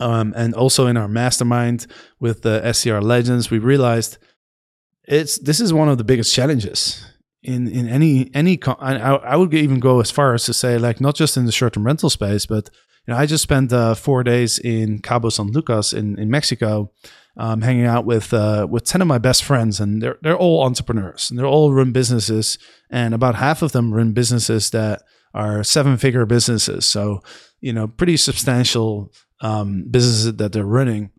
um, 0.00 0.32
and 0.36 0.54
also 0.54 0.86
in 0.86 0.96
our 0.96 1.08
mastermind 1.08 1.86
with 2.20 2.42
the 2.42 2.72
str 2.72 2.98
legends 2.98 3.50
we 3.50 3.58
realized 3.58 4.16
it's 5.06 5.38
this 5.38 5.60
is 5.60 5.72
one 5.72 5.88
of 5.88 5.98
the 5.98 6.04
biggest 6.04 6.32
challenges 6.32 7.04
in 7.42 7.68
in 7.68 7.88
any 7.88 8.30
any 8.32 8.58
I, 8.64 8.96
I 8.96 9.36
would 9.36 9.52
even 9.52 9.80
go 9.80 10.00
as 10.00 10.10
far 10.10 10.34
as 10.34 10.44
to 10.44 10.54
say 10.54 10.78
like 10.78 11.00
not 11.00 11.16
just 11.16 11.36
in 11.36 11.46
the 11.46 11.52
short-term 11.52 11.84
rental 11.84 12.10
space 12.10 12.46
but 12.46 12.70
you 13.06 13.12
know 13.12 13.18
i 13.18 13.26
just 13.26 13.42
spent 13.42 13.72
uh, 13.72 13.94
four 13.94 14.22
days 14.22 14.58
in 14.58 15.00
cabo 15.00 15.28
san 15.28 15.48
lucas 15.48 15.92
in 15.92 16.18
in 16.18 16.30
mexico 16.30 16.90
um, 17.36 17.62
hanging 17.62 17.86
out 17.86 18.04
with 18.04 18.32
uh, 18.32 18.66
with 18.70 18.84
ten 18.84 19.02
of 19.02 19.08
my 19.08 19.18
best 19.18 19.44
friends, 19.44 19.80
and 19.80 20.02
they're 20.02 20.18
they're 20.22 20.36
all 20.36 20.64
entrepreneurs 20.64 21.30
and 21.30 21.38
they're 21.38 21.46
all 21.46 21.72
run 21.72 21.92
businesses, 21.92 22.58
and 22.90 23.14
about 23.14 23.34
half 23.34 23.62
of 23.62 23.72
them 23.72 23.92
run 23.92 24.12
businesses 24.12 24.70
that 24.70 25.02
are 25.32 25.64
seven 25.64 25.96
figure 25.96 26.26
businesses. 26.26 26.86
So 26.86 27.22
you 27.60 27.72
know, 27.72 27.88
pretty 27.88 28.16
substantial 28.16 29.12
um, 29.40 29.86
businesses 29.90 30.36
that 30.36 30.52
they're 30.52 30.64
running. 30.64 31.10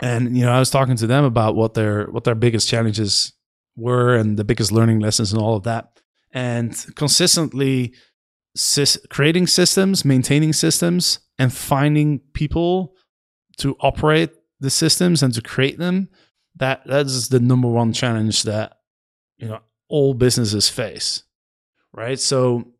And 0.00 0.36
you 0.36 0.44
know, 0.44 0.52
I 0.52 0.58
was 0.58 0.70
talking 0.70 0.96
to 0.96 1.06
them 1.06 1.24
about 1.24 1.56
what 1.56 1.74
their 1.74 2.06
what 2.06 2.24
their 2.24 2.34
biggest 2.34 2.68
challenges 2.68 3.32
were 3.76 4.16
and 4.16 4.36
the 4.36 4.44
biggest 4.44 4.72
learning 4.72 5.00
lessons 5.00 5.32
and 5.32 5.40
all 5.40 5.56
of 5.56 5.64
that. 5.64 6.00
And 6.32 6.74
consistently 6.94 7.94
creating 9.08 9.46
systems, 9.46 10.04
maintaining 10.04 10.52
systems, 10.52 11.20
and 11.38 11.52
finding 11.52 12.20
people 12.32 12.94
to 13.58 13.76
operate 13.80 14.30
the 14.60 14.70
systems 14.70 15.22
and 15.22 15.32
to 15.34 15.42
create 15.42 15.78
them, 15.78 16.08
that 16.56 16.86
that 16.86 17.06
is 17.06 17.28
the 17.28 17.40
number 17.40 17.68
one 17.68 17.92
challenge 17.92 18.42
that 18.44 18.78
you 19.38 19.48
know 19.48 19.60
all 19.88 20.14
businesses 20.14 20.68
face. 20.68 21.22
Right? 21.92 22.18
So 22.18 22.72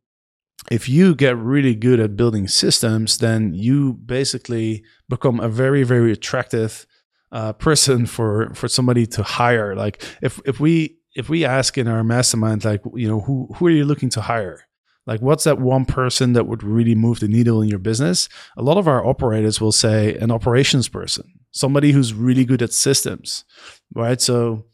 if 0.71 0.89
you 0.89 1.15
get 1.15 1.37
really 1.37 1.75
good 1.75 2.01
at 2.01 2.17
building 2.17 2.49
systems, 2.49 3.19
then 3.19 3.55
you 3.55 3.95
basically 3.95 4.85
become 5.09 5.41
a 5.41 5.49
very, 5.49 5.83
very 5.83 6.13
attractive 6.13 6.87
uh, 7.33 7.53
person 7.55 8.07
for 8.07 8.53
for 8.55 8.69
somebody 8.69 9.07
to 9.07 9.23
hire. 9.23 9.75
Like 9.75 10.03
if 10.23 10.41
if 10.45 10.61
we 10.61 10.99
if 11.15 11.29
we 11.29 11.45
ask 11.45 11.79
in 11.79 11.89
our 11.89 12.05
mastermind, 12.05 12.65
like 12.65 12.83
you 12.95 13.09
know, 13.09 13.21
who 13.21 13.49
who 13.57 13.67
are 13.67 13.71
you 13.71 13.85
looking 13.85 14.11
to 14.11 14.21
hire? 14.21 14.68
Like, 15.09 15.23
what's 15.23 15.45
that 15.45 15.59
one 15.59 15.87
person 15.87 16.35
that 16.35 16.47
would 16.47 16.63
really 16.63 16.95
move 16.95 17.21
the 17.21 17.29
needle 17.29 17.63
in 17.63 17.69
your 17.71 17.79
business? 17.79 18.29
A 18.59 18.63
lot 18.63 18.77
of 18.77 18.87
our 18.87 19.05
operators 19.07 19.59
will 19.59 19.73
say 19.73 20.15
an 20.17 20.31
operations 20.31 20.87
person, 20.87 21.25
somebody 21.51 21.93
who's 21.93 22.13
really 22.13 22.45
good 22.45 22.61
at 22.61 22.75
systems, 22.75 23.47
right? 23.95 24.21
So, 24.21 24.67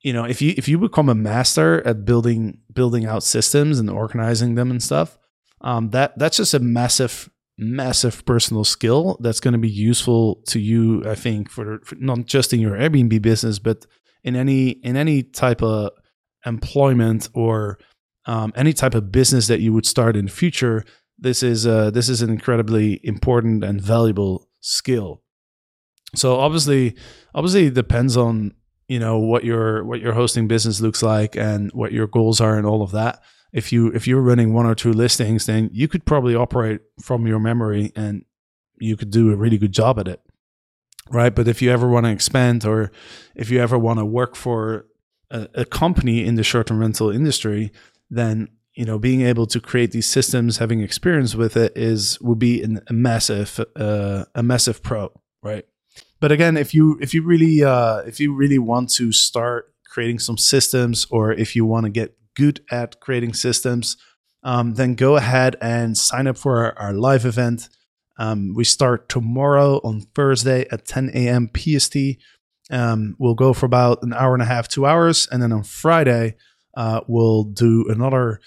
you 0.00 0.12
know, 0.12 0.22
if 0.22 0.40
you 0.40 0.54
if 0.56 0.68
you 0.68 0.78
become 0.78 1.08
a 1.08 1.14
master 1.16 1.84
at 1.84 2.04
building 2.04 2.60
building 2.72 3.04
out 3.04 3.24
systems 3.24 3.80
and 3.80 3.90
organizing 3.90 4.54
them 4.54 4.70
and 4.70 4.80
stuff, 4.80 5.18
um, 5.60 5.90
that 5.90 6.16
that's 6.16 6.36
just 6.36 6.54
a 6.54 6.60
massive 6.60 7.28
massive 7.58 8.24
personal 8.24 8.62
skill 8.62 9.18
that's 9.20 9.40
going 9.40 9.54
to 9.54 9.58
be 9.58 9.68
useful 9.68 10.36
to 10.46 10.60
you. 10.60 11.02
I 11.04 11.16
think 11.16 11.50
for, 11.50 11.80
for 11.84 11.96
not 11.96 12.26
just 12.26 12.52
in 12.52 12.60
your 12.60 12.76
Airbnb 12.76 13.20
business, 13.22 13.58
but 13.58 13.86
in 14.22 14.36
any 14.36 14.68
in 14.68 14.96
any 14.96 15.24
type 15.24 15.64
of 15.64 15.90
employment 16.46 17.28
or 17.34 17.78
um, 18.26 18.52
any 18.56 18.72
type 18.72 18.94
of 18.94 19.12
business 19.12 19.46
that 19.48 19.60
you 19.60 19.72
would 19.72 19.86
start 19.86 20.16
in 20.16 20.26
the 20.26 20.30
future, 20.30 20.84
this 21.18 21.42
is 21.42 21.66
uh, 21.66 21.90
this 21.90 22.08
is 22.08 22.22
an 22.22 22.30
incredibly 22.30 23.00
important 23.04 23.64
and 23.64 23.80
valuable 23.80 24.48
skill. 24.60 25.22
So 26.14 26.36
obviously, 26.36 26.96
obviously, 27.34 27.66
it 27.66 27.74
depends 27.74 28.16
on 28.16 28.54
you 28.88 28.98
know 28.98 29.18
what 29.18 29.44
your 29.44 29.84
what 29.84 30.00
your 30.00 30.12
hosting 30.12 30.48
business 30.48 30.80
looks 30.80 31.02
like 31.02 31.36
and 31.36 31.70
what 31.72 31.92
your 31.92 32.06
goals 32.06 32.40
are 32.40 32.56
and 32.56 32.66
all 32.66 32.82
of 32.82 32.92
that. 32.92 33.22
If 33.52 33.72
you 33.72 33.88
if 33.88 34.06
you're 34.06 34.20
running 34.20 34.52
one 34.52 34.66
or 34.66 34.74
two 34.74 34.92
listings, 34.92 35.46
then 35.46 35.70
you 35.72 35.88
could 35.88 36.04
probably 36.04 36.34
operate 36.34 36.80
from 37.00 37.26
your 37.26 37.38
memory 37.38 37.92
and 37.94 38.24
you 38.78 38.96
could 38.96 39.10
do 39.10 39.32
a 39.32 39.36
really 39.36 39.58
good 39.58 39.72
job 39.72 39.98
at 39.98 40.08
it, 40.08 40.20
right? 41.10 41.34
But 41.34 41.46
if 41.46 41.62
you 41.62 41.70
ever 41.70 41.88
want 41.88 42.06
to 42.06 42.12
expand 42.12 42.64
or 42.64 42.90
if 43.36 43.50
you 43.50 43.60
ever 43.60 43.78
want 43.78 44.00
to 44.00 44.04
work 44.04 44.34
for 44.34 44.86
a, 45.30 45.48
a 45.54 45.64
company 45.64 46.24
in 46.24 46.34
the 46.34 46.42
short-term 46.42 46.80
rental 46.80 47.10
industry, 47.10 47.70
then 48.14 48.48
you 48.74 48.84
know 48.84 48.98
being 48.98 49.22
able 49.22 49.46
to 49.46 49.60
create 49.60 49.92
these 49.92 50.06
systems 50.06 50.58
having 50.58 50.80
experience 50.80 51.34
with 51.34 51.56
it 51.56 51.72
is 51.76 52.20
would 52.20 52.38
be 52.38 52.62
an, 52.62 52.80
a 52.88 52.92
massive 52.92 53.60
uh, 53.76 54.24
a 54.34 54.42
massive 54.42 54.82
pro 54.82 55.10
right? 55.42 55.64
But 56.20 56.32
again 56.32 56.56
if 56.56 56.74
you 56.74 56.98
if 57.00 57.14
you 57.14 57.22
really 57.22 57.62
uh, 57.62 57.98
if 57.98 58.18
you 58.18 58.34
really 58.34 58.58
want 58.58 58.90
to 58.94 59.12
start 59.12 59.72
creating 59.88 60.18
some 60.18 60.38
systems 60.38 61.06
or 61.10 61.32
if 61.32 61.54
you 61.54 61.64
want 61.64 61.84
to 61.84 61.90
get 61.90 62.16
good 62.34 62.60
at 62.70 62.98
creating 63.00 63.34
systems 63.34 63.96
um, 64.42 64.74
then 64.74 64.94
go 64.94 65.16
ahead 65.16 65.56
and 65.62 65.96
sign 65.96 66.26
up 66.26 66.36
for 66.36 66.64
our, 66.64 66.78
our 66.78 66.92
live 66.92 67.24
event. 67.24 67.68
Um, 68.18 68.54
we 68.54 68.64
start 68.64 69.08
tomorrow 69.08 69.80
on 69.84 70.00
thursday 70.14 70.66
at 70.70 70.86
10 70.86 71.10
a.m 71.14 71.48
pst 71.48 71.96
um, 72.70 73.16
we'll 73.18 73.34
go 73.34 73.52
for 73.52 73.66
about 73.66 74.02
an 74.02 74.12
hour 74.12 74.34
and 74.34 74.42
a 74.42 74.46
half 74.46 74.68
two 74.68 74.86
hours 74.86 75.28
and 75.30 75.42
then 75.42 75.52
on 75.52 75.64
friday 75.64 76.36
uh, 76.76 77.00
we'll 77.06 77.44
do 77.44 77.86
another 77.88 78.40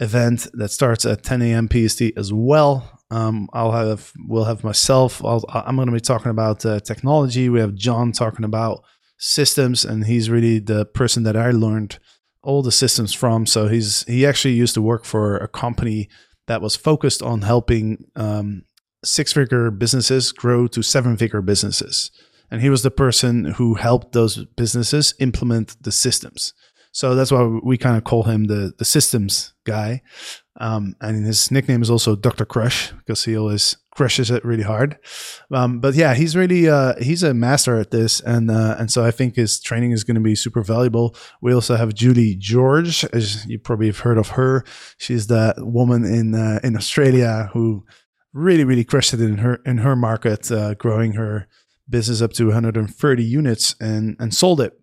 event 0.00 0.46
that 0.54 0.70
starts 0.70 1.04
at 1.04 1.22
10 1.22 1.42
a.m. 1.42 1.68
PST 1.68 2.02
as 2.16 2.32
well. 2.32 3.00
Um, 3.10 3.48
I'll 3.52 3.72
have 3.72 4.12
we'll 4.26 4.44
have 4.44 4.64
myself. 4.64 5.24
i 5.24 5.64
am 5.66 5.76
going 5.76 5.86
to 5.86 5.92
be 5.92 6.00
talking 6.00 6.30
about 6.30 6.64
uh, 6.64 6.80
technology. 6.80 7.48
We 7.48 7.60
have 7.60 7.74
John 7.74 8.12
talking 8.12 8.44
about 8.44 8.84
systems, 9.18 9.84
and 9.84 10.06
he's 10.06 10.30
really 10.30 10.60
the 10.60 10.86
person 10.86 11.24
that 11.24 11.36
I 11.36 11.50
learned 11.50 11.98
all 12.42 12.62
the 12.62 12.72
systems 12.72 13.12
from. 13.12 13.46
So 13.46 13.68
he's 13.68 14.04
he 14.04 14.24
actually 14.24 14.54
used 14.54 14.74
to 14.74 14.82
work 14.82 15.04
for 15.04 15.36
a 15.36 15.48
company 15.48 16.08
that 16.46 16.62
was 16.62 16.76
focused 16.76 17.22
on 17.22 17.42
helping 17.42 18.04
um, 18.16 18.62
six 19.04 19.32
figure 19.32 19.70
businesses 19.70 20.32
grow 20.32 20.66
to 20.68 20.82
seven 20.82 21.16
figure 21.16 21.42
businesses. 21.42 22.10
And 22.50 22.60
he 22.60 22.70
was 22.70 22.82
the 22.82 22.90
person 22.90 23.44
who 23.44 23.74
helped 23.74 24.12
those 24.12 24.44
businesses 24.56 25.14
implement 25.20 25.80
the 25.82 25.92
systems. 25.92 26.52
So 26.92 27.14
that's 27.14 27.30
why 27.30 27.44
we 27.62 27.78
kind 27.78 27.96
of 27.96 28.04
call 28.04 28.24
him 28.24 28.44
the 28.44 28.72
the 28.76 28.84
systems 28.84 29.54
guy. 29.64 30.02
Um, 30.60 30.94
and 31.00 31.24
his 31.24 31.50
nickname 31.50 31.82
is 31.82 31.90
also 31.90 32.16
Doctor 32.16 32.44
Crush 32.44 32.92
because 32.92 33.24
he 33.24 33.36
always 33.36 33.76
crushes 33.92 34.30
it 34.30 34.44
really 34.44 34.62
hard. 34.62 34.98
Um, 35.50 35.80
but 35.80 35.94
yeah, 35.94 36.14
he's 36.14 36.36
really 36.36 36.68
uh, 36.68 36.94
he's 37.00 37.22
a 37.22 37.32
master 37.32 37.76
at 37.76 37.92
this, 37.92 38.20
and 38.20 38.50
uh, 38.50 38.76
and 38.78 38.90
so 38.90 39.04
I 39.04 39.12
think 39.12 39.36
his 39.36 39.60
training 39.60 39.92
is 39.92 40.04
going 40.04 40.16
to 40.16 40.20
be 40.20 40.34
super 40.34 40.62
valuable. 40.62 41.14
We 41.40 41.54
also 41.54 41.76
have 41.76 41.94
Julie 41.94 42.34
George, 42.34 43.04
as 43.12 43.46
you 43.46 43.58
probably 43.58 43.86
have 43.86 44.00
heard 44.00 44.18
of 44.18 44.30
her. 44.30 44.64
She's 44.98 45.28
that 45.28 45.56
woman 45.58 46.04
in 46.04 46.34
uh, 46.34 46.58
in 46.64 46.76
Australia 46.76 47.50
who 47.52 47.84
really 48.32 48.64
really 48.64 48.84
crushed 48.84 49.14
it 49.14 49.20
in 49.20 49.38
her 49.38 49.60
in 49.64 49.78
her 49.78 49.94
market, 49.94 50.50
uh, 50.50 50.74
growing 50.74 51.12
her 51.12 51.46
business 51.88 52.20
up 52.20 52.32
to 52.32 52.46
130 52.46 53.24
units 53.24 53.76
and 53.80 54.16
and 54.18 54.34
sold 54.34 54.60
it. 54.60 54.74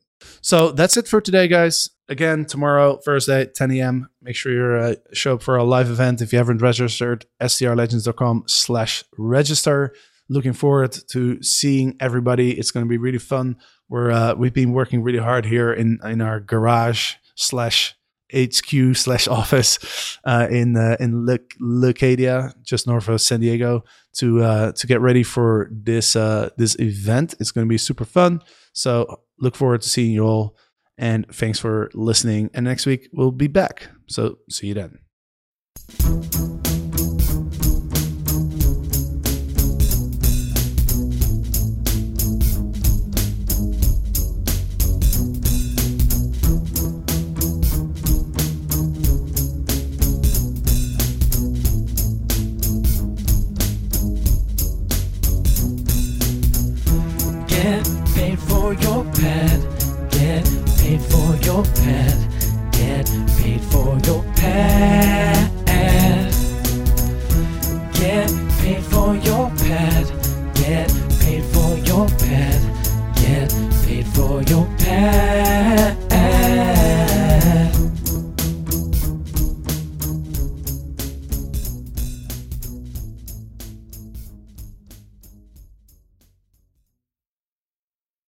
So 0.42 0.72
that's 0.72 0.98
it 0.98 1.08
for 1.08 1.22
today, 1.22 1.48
guys 1.48 1.92
again 2.10 2.46
tomorrow, 2.46 2.98
Thursday, 2.98 3.46
10 3.46 3.72
a.m. 3.72 4.10
Make 4.22 4.36
sure 4.36 4.52
you 4.52 4.84
uh, 4.84 4.96
show 5.14 5.36
up 5.36 5.44
for 5.44 5.56
a 5.56 5.64
live 5.64 5.90
event. 5.90 6.22
If 6.22 6.32
you 6.32 6.38
haven't 6.38 6.62
registered, 6.62 7.26
strlegends.com 7.42 8.44
slash 8.48 9.04
register. 9.18 9.94
Looking 10.30 10.54
forward 10.54 10.98
to 11.12 11.42
seeing 11.42 11.96
everybody. 12.00 12.58
It's 12.58 12.72
going 12.72 12.86
to 12.86 12.90
be 12.90 12.98
really 12.98 13.18
fun. 13.18 13.58
We're, 13.90 14.12
uh, 14.12 14.36
we've 14.36 14.54
been 14.54 14.74
working 14.74 15.02
really 15.02 15.20
hard 15.20 15.46
here 15.46 15.72
in, 15.72 16.00
in 16.04 16.22
our 16.22 16.40
garage 16.40 17.14
slash 17.36 17.96
HQ 18.34 18.96
slash 18.96 19.28
office 19.30 20.18
uh, 20.26 20.48
in 20.50 20.76
uh, 20.76 20.98
in 21.00 21.26
Leucadia, 21.62 22.54
just 22.62 22.88
north 22.88 23.08
of 23.08 23.22
San 23.22 23.40
Diego, 23.40 23.86
to 24.18 24.44
uh, 24.44 24.72
to 24.74 24.88
get 24.88 25.00
ready 25.00 25.24
for 25.24 25.70
this 25.72 26.16
uh, 26.16 26.50
this 26.58 26.78
event. 26.80 27.36
It's 27.40 27.52
going 27.52 27.66
to 27.66 27.70
be 27.70 27.78
super 27.78 28.04
fun. 28.04 28.42
So 28.74 29.22
look 29.40 29.56
forward 29.56 29.82
to 29.82 29.90
seeing 29.90 30.12
you 30.12 30.26
all 30.26 30.58
and 30.98 31.26
thanks 31.32 31.60
for 31.60 31.90
listening. 31.94 32.50
And 32.54 32.66
next 32.66 32.86
week 32.86 33.10
we'll 33.14 33.32
be 33.32 33.48
back. 33.48 33.90
So 34.08 34.40
see 34.50 34.68
you 34.68 34.74
then. 34.74 36.57